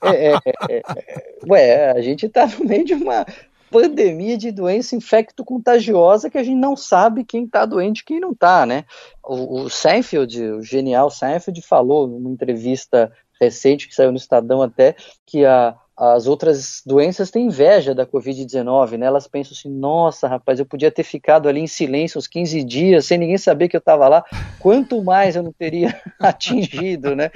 É, 0.02 0.32
é, 0.32 0.38
é, 0.68 0.82
é, 0.98 1.12
ué, 1.46 1.90
a 1.90 2.00
gente 2.00 2.26
está 2.26 2.46
no 2.46 2.64
meio 2.64 2.84
de 2.84 2.94
uma, 2.94 3.26
pandemia 3.70 4.37
de 4.37 4.50
doença 4.50 4.96
infecto-contagiosa 4.96 6.28
que 6.28 6.38
a 6.38 6.42
gente 6.42 6.59
não 6.59 6.76
sabe 6.76 7.24
quem 7.24 7.44
está 7.44 7.64
doente 7.64 8.00
e 8.00 8.04
quem 8.04 8.20
não 8.20 8.33
está, 8.33 8.66
né? 8.66 8.85
O, 9.24 9.62
o 9.62 9.70
Seinfeld, 9.70 10.42
o 10.42 10.62
genial 10.62 11.11
Seinfeld, 11.11 11.62
falou 11.62 12.06
numa 12.06 12.30
entrevista 12.30 13.12
recente 13.40 13.88
que 13.88 13.94
saiu 13.94 14.11
no 14.11 14.18
Estadão 14.18 14.61
até 14.61 14.94
que 15.24 15.44
a, 15.44 15.74
as 16.00 16.26
outras 16.26 16.82
doenças 16.86 17.30
têm 17.30 17.48
inveja 17.48 17.94
da 17.94 18.06
Covid-19, 18.06 18.96
né? 18.96 19.04
Elas 19.04 19.28
pensam 19.28 19.52
assim, 19.52 19.68
nossa, 19.68 20.26
rapaz, 20.26 20.58
eu 20.58 20.64
podia 20.64 20.90
ter 20.90 21.02
ficado 21.02 21.46
ali 21.46 21.60
em 21.60 21.66
silêncio 21.66 22.16
uns 22.16 22.26
15 22.26 22.64
dias, 22.64 23.04
sem 23.04 23.18
ninguém 23.18 23.36
saber 23.36 23.68
que 23.68 23.76
eu 23.76 23.80
estava 23.80 24.08
lá, 24.08 24.24
quanto 24.58 25.04
mais 25.04 25.36
eu 25.36 25.42
não 25.42 25.52
teria 25.52 25.94
atingido, 26.18 27.14
né? 27.14 27.30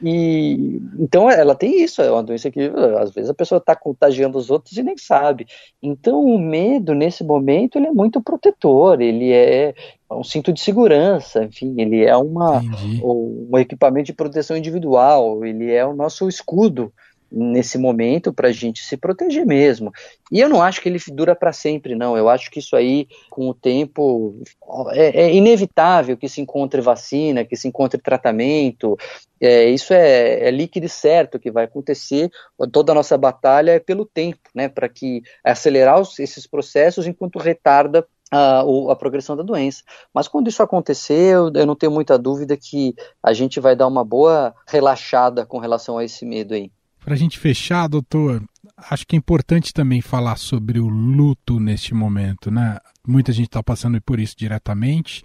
E 0.00 0.80
então 0.96 1.28
ela 1.28 1.56
tem 1.56 1.82
isso, 1.82 2.02
é 2.02 2.10
uma 2.10 2.22
doença 2.22 2.52
que 2.52 2.70
às 3.00 3.10
vezes 3.10 3.30
a 3.30 3.34
pessoa 3.34 3.58
está 3.58 3.74
contagiando 3.74 4.38
os 4.38 4.48
outros 4.48 4.76
e 4.76 4.82
nem 4.84 4.96
sabe. 4.96 5.48
Então 5.82 6.24
o 6.24 6.38
medo 6.38 6.94
nesse 6.94 7.24
momento 7.24 7.78
ele 7.78 7.88
é 7.88 7.92
muito 7.92 8.22
protetor, 8.22 9.00
ele 9.00 9.32
é 9.32 9.74
um 10.08 10.22
cinto 10.22 10.52
de 10.52 10.60
segurança, 10.60 11.42
enfim, 11.42 11.74
ele 11.78 12.04
é 12.04 12.16
uma 12.16 12.62
um 13.02 13.58
equipamento 13.58 14.06
de 14.06 14.12
proteção 14.12 14.56
individual, 14.56 15.44
ele 15.44 15.72
é 15.72 15.84
o 15.84 15.96
nosso 15.96 16.28
escudo 16.28 16.92
nesse 17.34 17.76
momento 17.76 18.32
para 18.32 18.48
a 18.48 18.52
gente 18.52 18.82
se 18.84 18.96
proteger 18.96 19.44
mesmo. 19.44 19.92
E 20.30 20.40
eu 20.40 20.48
não 20.48 20.62
acho 20.62 20.80
que 20.80 20.88
ele 20.88 21.00
dura 21.08 21.34
para 21.34 21.52
sempre, 21.52 21.96
não. 21.96 22.16
Eu 22.16 22.28
acho 22.28 22.50
que 22.50 22.60
isso 22.60 22.76
aí, 22.76 23.08
com 23.28 23.48
o 23.48 23.54
tempo, 23.54 24.40
é, 24.92 25.22
é 25.22 25.34
inevitável 25.34 26.16
que 26.16 26.28
se 26.28 26.40
encontre 26.40 26.80
vacina, 26.80 27.44
que 27.44 27.56
se 27.56 27.66
encontre 27.66 28.00
tratamento. 28.00 28.96
É, 29.40 29.64
isso 29.64 29.92
é, 29.92 30.48
é 30.48 30.50
líquido 30.50 30.88
certo 30.88 31.38
que 31.38 31.50
vai 31.50 31.64
acontecer. 31.64 32.30
Toda 32.72 32.92
a 32.92 32.94
nossa 32.94 33.18
batalha 33.18 33.72
é 33.72 33.80
pelo 33.80 34.06
tempo, 34.06 34.48
né? 34.54 34.68
Para 34.68 34.88
que 34.88 35.22
acelerar 35.42 36.00
os, 36.00 36.18
esses 36.18 36.46
processos 36.46 37.06
enquanto 37.06 37.38
retarda 37.38 38.06
a, 38.30 38.60
a, 38.60 38.96
progressão 38.96 39.36
da 39.36 39.42
doença. 39.42 39.82
Mas 40.12 40.28
quando 40.28 40.48
isso 40.48 40.62
acontecer, 40.62 41.34
eu, 41.34 41.52
eu, 41.54 41.66
não 41.66 41.76
tenho 41.76 41.92
muita 41.92 42.18
dúvida 42.18 42.56
que 42.56 42.94
a 43.22 43.32
gente 43.32 43.60
vai 43.60 43.76
dar 43.76 43.86
uma 43.86 44.04
boa 44.04 44.54
relaxada 44.66 45.44
com 45.46 45.58
relação 45.58 45.98
a 45.98 46.04
esse 46.04 46.24
medo 46.24 46.54
aí. 46.54 46.70
Para 47.04 47.12
a 47.12 47.18
gente 47.18 47.38
fechar, 47.38 47.86
doutor, 47.86 48.42
acho 48.78 49.06
que 49.06 49.14
é 49.14 49.18
importante 49.18 49.74
também 49.74 50.00
falar 50.00 50.36
sobre 50.36 50.80
o 50.80 50.88
luto 50.88 51.60
neste 51.60 51.92
momento, 51.92 52.50
né? 52.50 52.78
Muita 53.06 53.30
gente 53.30 53.48
está 53.48 53.62
passando 53.62 54.00
por 54.00 54.18
isso 54.18 54.34
diretamente, 54.34 55.22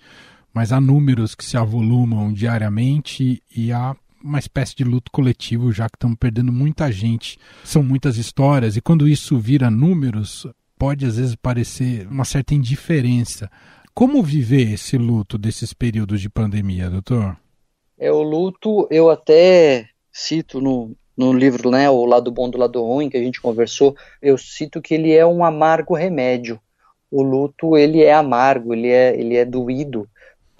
mas 0.53 0.73
há 0.73 0.81
números 0.81 1.35
que 1.35 1.45
se 1.45 1.55
avolumam 1.55 2.33
diariamente 2.33 3.41
e 3.55 3.71
há 3.71 3.95
uma 4.21 4.39
espécie 4.39 4.75
de 4.75 4.83
luto 4.83 5.09
coletivo, 5.09 5.71
já 5.71 5.87
que 5.87 5.95
estamos 5.95 6.17
perdendo 6.19 6.51
muita 6.51 6.91
gente. 6.91 7.39
São 7.63 7.81
muitas 7.81 8.17
histórias, 8.17 8.75
e 8.75 8.81
quando 8.81 9.07
isso 9.07 9.39
vira 9.39 9.71
números, 9.71 10.45
pode 10.77 11.05
às 11.05 11.15
vezes 11.15 11.35
parecer 11.35 12.05
uma 12.07 12.25
certa 12.25 12.53
indiferença. 12.53 13.49
Como 13.93 14.21
viver 14.21 14.73
esse 14.73 14.97
luto 14.97 15.37
desses 15.37 15.73
períodos 15.73 16.19
de 16.19 16.29
pandemia, 16.29 16.89
doutor? 16.89 17.37
É 17.97 18.11
o 18.11 18.21
luto, 18.21 18.85
eu 18.91 19.09
até 19.09 19.87
cito 20.11 20.59
no, 20.59 20.93
no 21.19 21.33
livro, 21.33 21.69
né, 21.69 21.89
o 21.89 22.05
lado 22.05 22.31
bom 22.31 22.49
do 22.49 22.57
lado 22.57 22.81
ruim 22.81 23.09
que 23.09 23.17
a 23.17 23.21
gente 23.21 23.41
conversou, 23.41 23.93
eu 24.21 24.37
cito 24.37 24.81
que 24.81 24.93
ele 24.93 25.13
é 25.13 25.25
um 25.25 25.43
amargo 25.43 25.93
remédio. 25.93 26.57
O 27.11 27.21
luto 27.21 27.75
ele 27.75 28.01
é 28.01 28.13
amargo, 28.13 28.73
ele 28.73 28.87
é 28.87 29.19
ele 29.19 29.35
é 29.35 29.43
doído, 29.43 30.07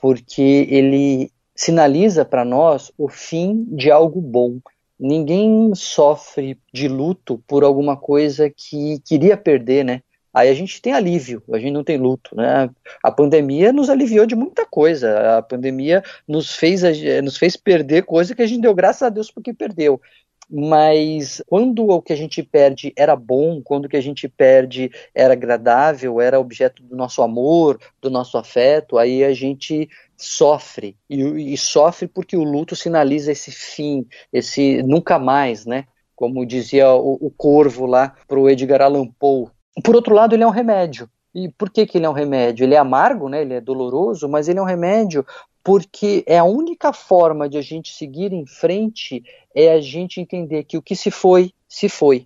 porque 0.02 0.68
ele 0.70 1.32
sinaliza 1.56 2.26
para 2.26 2.44
nós 2.44 2.92
o 2.98 3.08
fim 3.08 3.66
de 3.70 3.90
algo 3.90 4.20
bom. 4.20 4.60
Ninguém 5.00 5.74
sofre 5.76 6.60
de 6.74 6.90
luto 6.90 7.42
por 7.48 7.64
alguma 7.64 7.96
coisa 7.96 8.50
que 8.50 9.00
queria 9.08 9.38
perder, 9.38 9.86
né? 9.86 10.02
Aí 10.34 10.50
a 10.50 10.54
gente 10.54 10.82
tem 10.82 10.92
alívio, 10.92 11.42
a 11.54 11.58
gente 11.58 11.72
não 11.72 11.86
tem 11.86 11.98
luto, 11.98 12.36
né? 12.36 12.70
A 13.02 13.10
pandemia 13.10 13.72
nos 13.72 13.90
aliviou 13.90 14.26
de 14.26 14.36
muita 14.36 14.66
coisa. 14.66 15.38
A 15.38 15.42
pandemia 15.42 16.04
nos 16.28 16.54
fez, 16.54 16.82
nos 17.24 17.38
fez 17.38 17.56
perder 17.56 18.04
coisa 18.04 18.36
que 18.36 18.42
a 18.42 18.46
gente 18.46 18.62
deu 18.62 18.76
graças 18.76 19.04
a 19.04 19.10
Deus 19.10 19.32
porque 19.32 19.54
perdeu 19.54 20.02
mas 20.50 21.44
quando 21.46 21.88
o 21.88 22.02
que 22.02 22.12
a 22.12 22.16
gente 22.16 22.42
perde 22.42 22.92
era 22.96 23.16
bom, 23.16 23.62
quando 23.62 23.86
o 23.86 23.90
que 23.90 23.98
a 23.98 24.02
gente 24.02 24.28
perde 24.28 24.90
era 25.14 25.34
agradável, 25.34 26.20
era 26.20 26.40
objeto 26.40 26.82
do 26.82 26.96
nosso 26.96 27.22
amor, 27.22 27.80
do 28.02 28.10
nosso 28.10 28.38
afeto, 28.38 28.98
aí 28.98 29.24
a 29.24 29.34
gente 29.34 29.88
sofre 30.18 30.98
e, 31.08 31.54
e 31.54 31.58
sofre 31.58 32.08
porque 32.08 32.36
o 32.36 32.44
luto 32.44 32.76
sinaliza 32.76 33.32
esse 33.32 33.52
fim, 33.52 34.08
esse 34.34 34.82
nunca 34.82 35.20
mais, 35.20 35.66
né? 35.66 35.86
Como 36.16 36.46
dizia 36.46 36.92
o, 36.92 37.14
o 37.22 37.30
Corvo 37.30 37.86
lá 37.86 38.16
para 38.28 38.40
o 38.40 38.50
Edgar 38.50 38.82
Allan 38.82 39.08
Poe. 39.20 39.48
Por 39.84 39.96
outro 39.96 40.16
lado, 40.16 40.36
ele 40.36 40.44
é 40.44 40.48
um 40.48 40.52
remédio. 40.52 41.08
E 41.34 41.48
por 41.48 41.70
que, 41.70 41.86
que 41.86 41.98
ele 41.98 42.06
é 42.06 42.10
um 42.10 42.14
remédio? 42.14 42.64
Ele 42.64 42.74
é 42.74 42.78
amargo, 42.78 43.30
né? 43.30 43.42
ele 43.42 43.54
é 43.54 43.62
doloroso, 43.62 44.28
mas 44.28 44.50
ele 44.50 44.60
é 44.60 44.62
um 44.62 44.66
remédio 44.66 45.26
porque 45.70 46.24
é 46.26 46.40
a 46.40 46.44
única 46.44 46.92
forma 46.92 47.48
de 47.48 47.56
a 47.56 47.62
gente 47.62 47.94
seguir 47.94 48.34
em 48.34 48.44
frente 48.44 49.24
é 49.54 49.72
a 49.72 49.80
gente 49.80 50.20
entender 50.20 50.64
que 50.64 50.76
o 50.76 50.82
que 50.82 50.96
se 50.96 51.12
foi, 51.12 51.54
se 51.68 51.88
foi. 51.88 52.26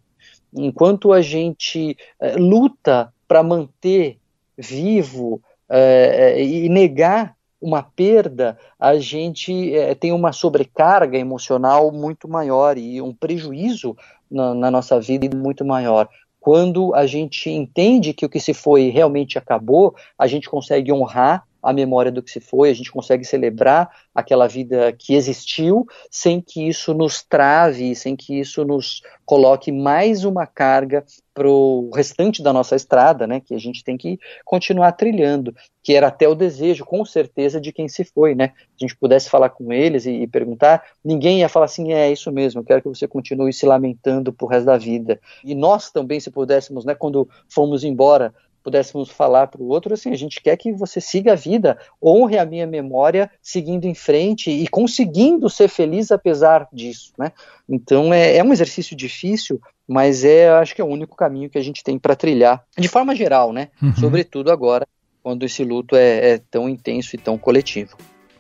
Enquanto 0.55 1.11
a 1.11 1.21
gente 1.21 1.97
é, 2.21 2.37
luta 2.37 3.13
para 3.27 3.43
manter 3.43 4.17
vivo 4.57 5.41
é, 5.67 6.41
e 6.41 6.69
negar 6.69 7.35
uma 7.59 7.83
perda, 7.83 8.57
a 8.79 8.97
gente 8.97 9.75
é, 9.75 9.93
tem 9.93 10.13
uma 10.13 10.31
sobrecarga 10.31 11.17
emocional 11.17 11.91
muito 11.91 12.29
maior 12.29 12.77
e 12.77 13.01
um 13.01 13.13
prejuízo 13.13 13.93
na, 14.31 14.53
na 14.53 14.71
nossa 14.71 15.01
vida 15.01 15.35
muito 15.35 15.65
maior 15.65 16.07
quando 16.39 16.95
a 16.95 17.05
gente 17.05 17.49
entende 17.49 18.13
que 18.13 18.25
o 18.25 18.29
que 18.29 18.39
se 18.39 18.53
foi 18.53 18.89
realmente 18.89 19.37
acabou, 19.37 19.95
a 20.17 20.27
gente 20.27 20.49
consegue 20.49 20.91
honrar 20.91 21.45
a 21.63 21.71
memória 21.71 22.11
do 22.11 22.21
que 22.21 22.29
se 22.29 22.41
foi, 22.41 22.69
a 22.69 22.73
gente 22.73 22.91
consegue 22.91 23.23
celebrar 23.23 23.89
aquela 24.13 24.47
vida 24.47 24.91
que 24.91 25.15
existiu, 25.15 25.87
sem 26.11 26.41
que 26.41 26.67
isso 26.67 26.93
nos 26.93 27.23
trave, 27.23 27.95
sem 27.95 28.15
que 28.15 28.37
isso 28.39 28.65
nos 28.65 29.01
coloque 29.25 29.71
mais 29.71 30.25
uma 30.25 30.45
carga 30.45 31.05
para 31.33 31.49
o 31.49 31.89
restante 31.95 32.43
da 32.43 32.53
nossa 32.53 32.75
estrada, 32.75 33.25
né, 33.25 33.39
que 33.39 33.55
a 33.55 33.57
gente 33.57 33.83
tem 33.83 33.97
que 33.97 34.19
continuar 34.45 34.91
trilhando, 34.91 35.55
que 35.81 35.93
era 35.93 36.07
até 36.07 36.27
o 36.27 36.35
desejo, 36.35 36.85
com 36.85 37.03
certeza, 37.03 37.59
de 37.59 37.71
quem 37.71 37.87
se 37.87 38.03
foi, 38.03 38.35
né, 38.35 38.49
se 38.77 38.85
a 38.85 38.87
gente 38.87 38.97
pudesse 38.97 39.29
falar 39.29 39.49
com 39.49 39.73
eles 39.73 40.05
e, 40.05 40.11
e 40.11 40.27
perguntar, 40.27 40.83
ninguém 41.03 41.39
ia 41.39 41.49
falar 41.49 41.65
assim, 41.65 41.91
é, 41.91 42.07
é 42.07 42.11
isso 42.11 42.31
mesmo, 42.31 42.61
eu 42.61 42.65
quero 42.65 42.81
que 42.83 42.89
você 42.89 43.07
continue 43.07 43.51
se 43.51 43.65
lamentando 43.65 44.31
pro 44.31 44.45
resto 44.45 44.65
da 44.65 44.77
vida, 44.77 45.19
e 45.43 45.55
nós 45.55 45.89
também, 45.89 46.19
se 46.19 46.29
pudéssemos, 46.29 46.85
né, 46.85 46.93
quando 46.93 47.27
fomos 47.49 47.83
embora, 47.83 48.33
pudéssemos 48.63 49.09
falar 49.09 49.47
para 49.47 49.61
o 49.61 49.67
outro 49.67 49.93
assim: 49.93 50.11
a 50.11 50.17
gente 50.17 50.41
quer 50.41 50.55
que 50.57 50.71
você 50.71 51.01
siga 51.01 51.33
a 51.33 51.35
vida, 51.35 51.77
honre 52.01 52.37
a 52.37 52.45
minha 52.45 52.65
memória, 52.65 53.29
seguindo 53.41 53.85
em 53.85 53.93
frente 53.93 54.49
e 54.49 54.67
conseguindo 54.67 55.49
ser 55.49 55.67
feliz 55.67 56.11
apesar 56.11 56.67
disso, 56.71 57.11
né? 57.17 57.31
Então 57.67 58.13
é, 58.13 58.37
é 58.37 58.43
um 58.43 58.53
exercício 58.53 58.95
difícil, 58.95 59.61
mas 59.87 60.23
é 60.23 60.49
acho 60.49 60.73
que 60.73 60.81
é 60.81 60.85
o 60.85 60.87
único 60.87 61.15
caminho 61.15 61.49
que 61.49 61.57
a 61.57 61.63
gente 61.63 61.83
tem 61.83 61.99
para 61.99 62.15
trilhar, 62.15 62.63
de 62.77 62.87
forma 62.87 63.15
geral, 63.15 63.51
né? 63.51 63.69
Uhum. 63.81 63.95
Sobretudo 63.95 64.51
agora, 64.51 64.87
quando 65.21 65.43
esse 65.43 65.63
luto 65.63 65.95
é, 65.95 66.31
é 66.31 66.37
tão 66.37 66.69
intenso 66.69 67.15
e 67.15 67.19
tão 67.19 67.37
coletivo. 67.37 67.97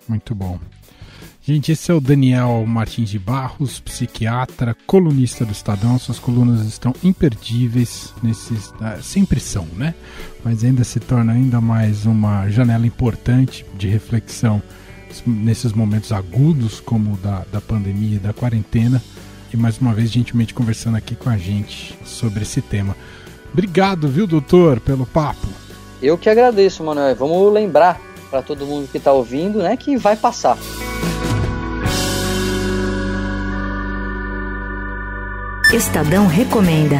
Muito 0.07 0.33
bom. 0.33 0.59
Gente, 1.45 1.73
esse 1.73 1.91
é 1.91 1.93
o 1.93 1.99
Daniel 1.99 2.63
Martins 2.65 3.09
de 3.09 3.19
Barros, 3.19 3.77
psiquiatra, 3.77 4.73
colunista 4.87 5.43
do 5.43 5.51
Estadão. 5.51 5.99
Suas 5.99 6.17
colunas 6.17 6.65
estão 6.65 6.95
imperdíveis, 7.03 8.13
nesses, 8.23 8.73
ah, 8.79 8.99
sempre 9.01 9.41
são, 9.41 9.67
né? 9.75 9.93
Mas 10.41 10.63
ainda 10.63 10.85
se 10.85 11.01
torna 11.01 11.33
ainda 11.33 11.59
mais 11.59 12.05
uma 12.05 12.47
janela 12.47 12.87
importante 12.87 13.65
de 13.77 13.89
reflexão 13.89 14.63
nesses 15.27 15.73
momentos 15.73 16.13
agudos, 16.13 16.79
como 16.79 17.15
o 17.15 17.17
da, 17.17 17.43
da 17.51 17.59
pandemia 17.59 18.15
e 18.15 18.19
da 18.19 18.31
quarentena. 18.31 19.03
E 19.53 19.57
mais 19.57 19.77
uma 19.79 19.93
vez, 19.93 20.09
gentilmente 20.11 20.53
conversando 20.53 20.95
aqui 20.95 21.13
com 21.13 21.29
a 21.29 21.37
gente 21.37 21.93
sobre 22.05 22.43
esse 22.43 22.61
tema. 22.61 22.95
Obrigado, 23.51 24.07
viu, 24.07 24.25
doutor, 24.25 24.79
pelo 24.79 25.05
papo. 25.05 25.49
Eu 26.01 26.17
que 26.17 26.29
agradeço, 26.29 26.85
Manuel. 26.85 27.13
Vamos 27.17 27.51
lembrar 27.51 27.99
para 28.31 28.41
todo 28.41 28.65
mundo 28.65 28.87
que 28.89 28.97
está 28.97 29.11
ouvindo, 29.11 29.59
né, 29.59 29.75
que 29.75 29.97
vai 29.97 30.15
passar. 30.15 30.57
Estadão 35.73 36.27
Recomenda. 36.27 36.97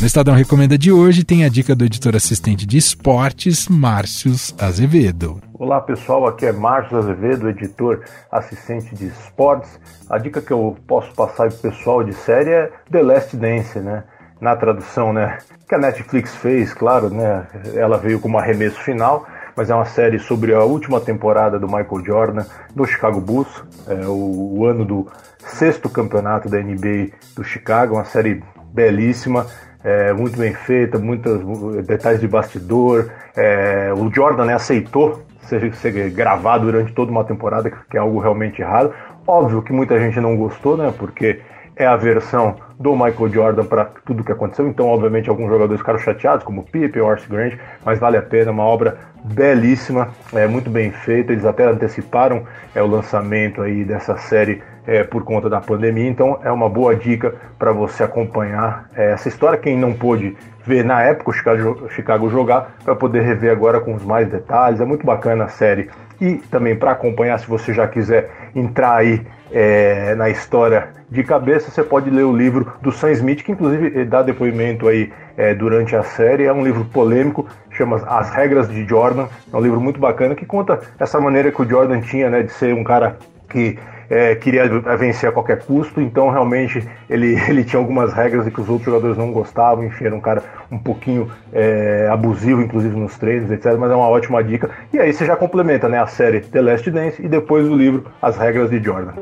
No 0.00 0.06
Estadão 0.06 0.36
Recomenda 0.36 0.78
de 0.78 0.92
hoje 0.92 1.24
tem 1.24 1.44
a 1.44 1.48
dica 1.48 1.74
do 1.74 1.84
editor 1.84 2.14
assistente 2.14 2.64
de 2.64 2.78
esportes, 2.78 3.66
Márcios 3.66 4.54
Azevedo. 4.56 5.42
Olá 5.52 5.80
pessoal, 5.80 6.28
aqui 6.28 6.46
é 6.46 6.52
Márcio 6.52 6.96
Azevedo, 6.96 7.48
editor 7.48 8.04
assistente 8.30 8.94
de 8.94 9.08
esportes. 9.08 9.80
A 10.08 10.16
dica 10.16 10.40
que 10.40 10.52
eu 10.52 10.76
posso 10.86 11.12
passar 11.12 11.48
para 11.48 11.56
o 11.56 11.60
pessoal 11.60 12.04
de 12.04 12.12
série 12.12 12.50
é 12.50 12.72
The 12.88 13.02
Last 13.02 13.36
Dance, 13.36 13.80
né? 13.80 14.04
Na 14.40 14.54
tradução, 14.54 15.12
né? 15.12 15.38
Que 15.68 15.74
a 15.74 15.78
Netflix 15.78 16.36
fez, 16.36 16.72
claro, 16.72 17.10
né? 17.10 17.48
Ela 17.74 17.98
veio 17.98 18.20
com 18.20 18.28
um 18.28 18.38
arremesso 18.38 18.78
final 18.78 19.26
mas 19.60 19.68
é 19.68 19.74
uma 19.74 19.84
série 19.84 20.18
sobre 20.18 20.54
a 20.54 20.64
última 20.64 20.98
temporada 21.02 21.58
do 21.58 21.66
Michael 21.66 22.02
Jordan 22.02 22.46
no 22.74 22.86
Chicago 22.86 23.20
Bulls, 23.20 23.62
é 23.86 24.06
o, 24.06 24.54
o 24.56 24.64
ano 24.64 24.86
do 24.86 25.06
sexto 25.36 25.86
campeonato 25.90 26.48
da 26.48 26.58
NBA 26.58 27.10
do 27.36 27.44
Chicago, 27.44 27.96
uma 27.96 28.06
série 28.06 28.42
belíssima, 28.72 29.46
é, 29.84 30.14
muito 30.14 30.38
bem 30.38 30.54
feita, 30.54 30.98
muitos 30.98 31.84
detalhes 31.84 32.22
de 32.22 32.26
bastidor. 32.26 33.10
É, 33.36 33.92
o 33.94 34.10
Jordan 34.10 34.46
né, 34.46 34.54
aceitou 34.54 35.26
ser, 35.42 35.74
ser, 35.74 36.10
gravado 36.10 36.64
durante 36.64 36.94
toda 36.94 37.10
uma 37.10 37.22
temporada, 37.22 37.70
que 37.70 37.98
é 37.98 38.00
algo 38.00 38.18
realmente 38.18 38.62
raro. 38.62 38.94
Óbvio 39.26 39.60
que 39.60 39.74
muita 39.74 39.98
gente 39.98 40.18
não 40.20 40.38
gostou, 40.38 40.74
né? 40.74 40.90
Porque 40.98 41.42
é 41.80 41.86
a 41.86 41.96
versão 41.96 42.56
do 42.78 42.92
Michael 42.92 43.28
Jordan 43.30 43.64
para 43.64 43.86
tudo 44.04 44.22
que 44.22 44.30
aconteceu. 44.30 44.68
Então, 44.68 44.86
obviamente, 44.86 45.30
alguns 45.30 45.48
jogadores 45.48 45.80
ficaram 45.80 45.98
chateados, 45.98 46.44
como 46.44 46.62
Pippen, 46.62 47.00
Horace 47.00 47.26
Grant, 47.26 47.54
mas 47.82 47.98
vale 47.98 48.18
a 48.18 48.22
pena, 48.22 48.50
uma 48.50 48.64
obra 48.64 48.98
belíssima, 49.24 50.08
é 50.34 50.46
muito 50.46 50.68
bem 50.68 50.90
feita. 50.90 51.32
Eles 51.32 51.46
até 51.46 51.64
anteciparam 51.64 52.44
é, 52.74 52.82
o 52.82 52.86
lançamento 52.86 53.62
aí 53.62 53.82
dessa 53.82 54.18
série 54.18 54.62
é, 54.86 55.04
por 55.04 55.24
conta 55.24 55.48
da 55.48 55.60
pandemia, 55.60 56.08
então 56.08 56.38
é 56.42 56.50
uma 56.50 56.68
boa 56.68 56.94
dica 56.94 57.34
para 57.58 57.72
você 57.72 58.02
acompanhar 58.02 58.88
é, 58.94 59.12
essa 59.12 59.28
história. 59.28 59.58
Quem 59.58 59.78
não 59.78 59.94
pôde 59.94 60.36
ver 60.64 60.84
na 60.84 61.02
época 61.02 61.30
o 61.30 61.32
Chicago, 61.32 61.88
Chicago 61.90 62.28
jogar, 62.28 62.76
para 62.84 62.94
poder 62.94 63.22
rever 63.22 63.52
agora 63.52 63.80
com 63.80 63.94
os 63.94 64.04
mais 64.04 64.28
detalhes. 64.28 64.80
É 64.80 64.84
muito 64.84 65.06
bacana 65.06 65.44
a 65.44 65.48
série. 65.48 65.88
E 66.20 66.34
também 66.50 66.76
para 66.76 66.92
acompanhar, 66.92 67.38
se 67.38 67.46
você 67.46 67.72
já 67.72 67.88
quiser 67.88 68.30
entrar 68.54 68.96
aí 68.96 69.24
é, 69.50 70.14
na 70.14 70.28
história 70.28 70.88
de 71.10 71.24
cabeça, 71.24 71.70
você 71.70 71.82
pode 71.82 72.10
ler 72.10 72.24
o 72.24 72.36
livro 72.36 72.72
do 72.80 72.92
Sam 72.92 73.12
Smith, 73.12 73.42
que 73.42 73.52
inclusive 73.52 74.04
dá 74.04 74.22
depoimento 74.22 74.86
aí 74.86 75.12
é, 75.36 75.54
durante 75.54 75.96
a 75.96 76.02
série. 76.02 76.44
É 76.44 76.52
um 76.52 76.62
livro 76.62 76.84
polêmico, 76.84 77.46
chama 77.70 77.96
As 78.06 78.30
Regras 78.30 78.68
de 78.68 78.84
Jordan. 78.86 79.26
É 79.52 79.56
um 79.56 79.60
livro 79.60 79.80
muito 79.80 79.98
bacana 79.98 80.34
que 80.34 80.46
conta 80.46 80.80
essa 80.98 81.20
maneira 81.20 81.50
que 81.50 81.62
o 81.62 81.68
Jordan 81.68 82.00
tinha 82.00 82.28
né, 82.28 82.42
de 82.42 82.52
ser 82.52 82.74
um 82.74 82.84
cara 82.84 83.16
que 83.48 83.78
é, 84.10 84.34
queria 84.34 84.68
vencer 84.98 85.28
a 85.28 85.32
qualquer 85.32 85.60
custo, 85.60 86.00
então 86.00 86.28
realmente 86.30 86.84
ele, 87.08 87.38
ele 87.48 87.62
tinha 87.62 87.80
algumas 87.80 88.12
regras 88.12 88.52
que 88.52 88.60
os 88.60 88.68
outros 88.68 88.86
jogadores 88.86 89.16
não 89.16 89.30
gostavam, 89.30 89.84
enfim, 89.84 90.06
era 90.06 90.14
um 90.14 90.20
cara 90.20 90.42
um 90.70 90.78
pouquinho 90.78 91.30
é, 91.52 92.08
abusivo, 92.10 92.60
inclusive 92.60 92.98
nos 92.98 93.16
treinos, 93.16 93.50
etc. 93.50 93.76
Mas 93.78 93.90
é 93.92 93.94
uma 93.94 94.08
ótima 94.08 94.42
dica. 94.42 94.68
E 94.92 94.98
aí 94.98 95.12
você 95.12 95.24
já 95.24 95.36
complementa 95.36 95.88
né, 95.88 96.00
a 96.00 96.06
série 96.08 96.40
The 96.40 96.60
Last 96.60 96.90
Dance 96.90 97.24
e 97.24 97.28
depois 97.28 97.68
o 97.68 97.76
livro 97.76 98.06
As 98.20 98.36
Regras 98.36 98.68
de 98.70 98.82
Jordan. 98.82 99.12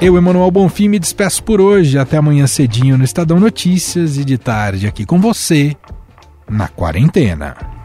Eu, 0.00 0.16
Emanuel 0.16 0.50
Bonfim, 0.50 0.88
me 0.88 0.98
despeço 0.98 1.42
por 1.42 1.60
hoje. 1.60 1.98
Até 1.98 2.16
amanhã 2.16 2.46
cedinho 2.46 2.96
no 2.96 3.04
Estadão 3.04 3.38
Notícias 3.38 4.16
e 4.16 4.24
de 4.24 4.38
tarde 4.38 4.86
aqui 4.86 5.04
com 5.04 5.20
você 5.20 5.76
na 6.48 6.68
quarentena. 6.68 7.79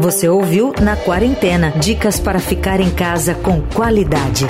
Você 0.00 0.30
ouviu 0.30 0.72
Na 0.80 0.96
Quarentena 0.96 1.72
dicas 1.72 2.18
para 2.18 2.38
ficar 2.38 2.80
em 2.80 2.88
casa 2.88 3.34
com 3.34 3.60
qualidade. 3.60 4.46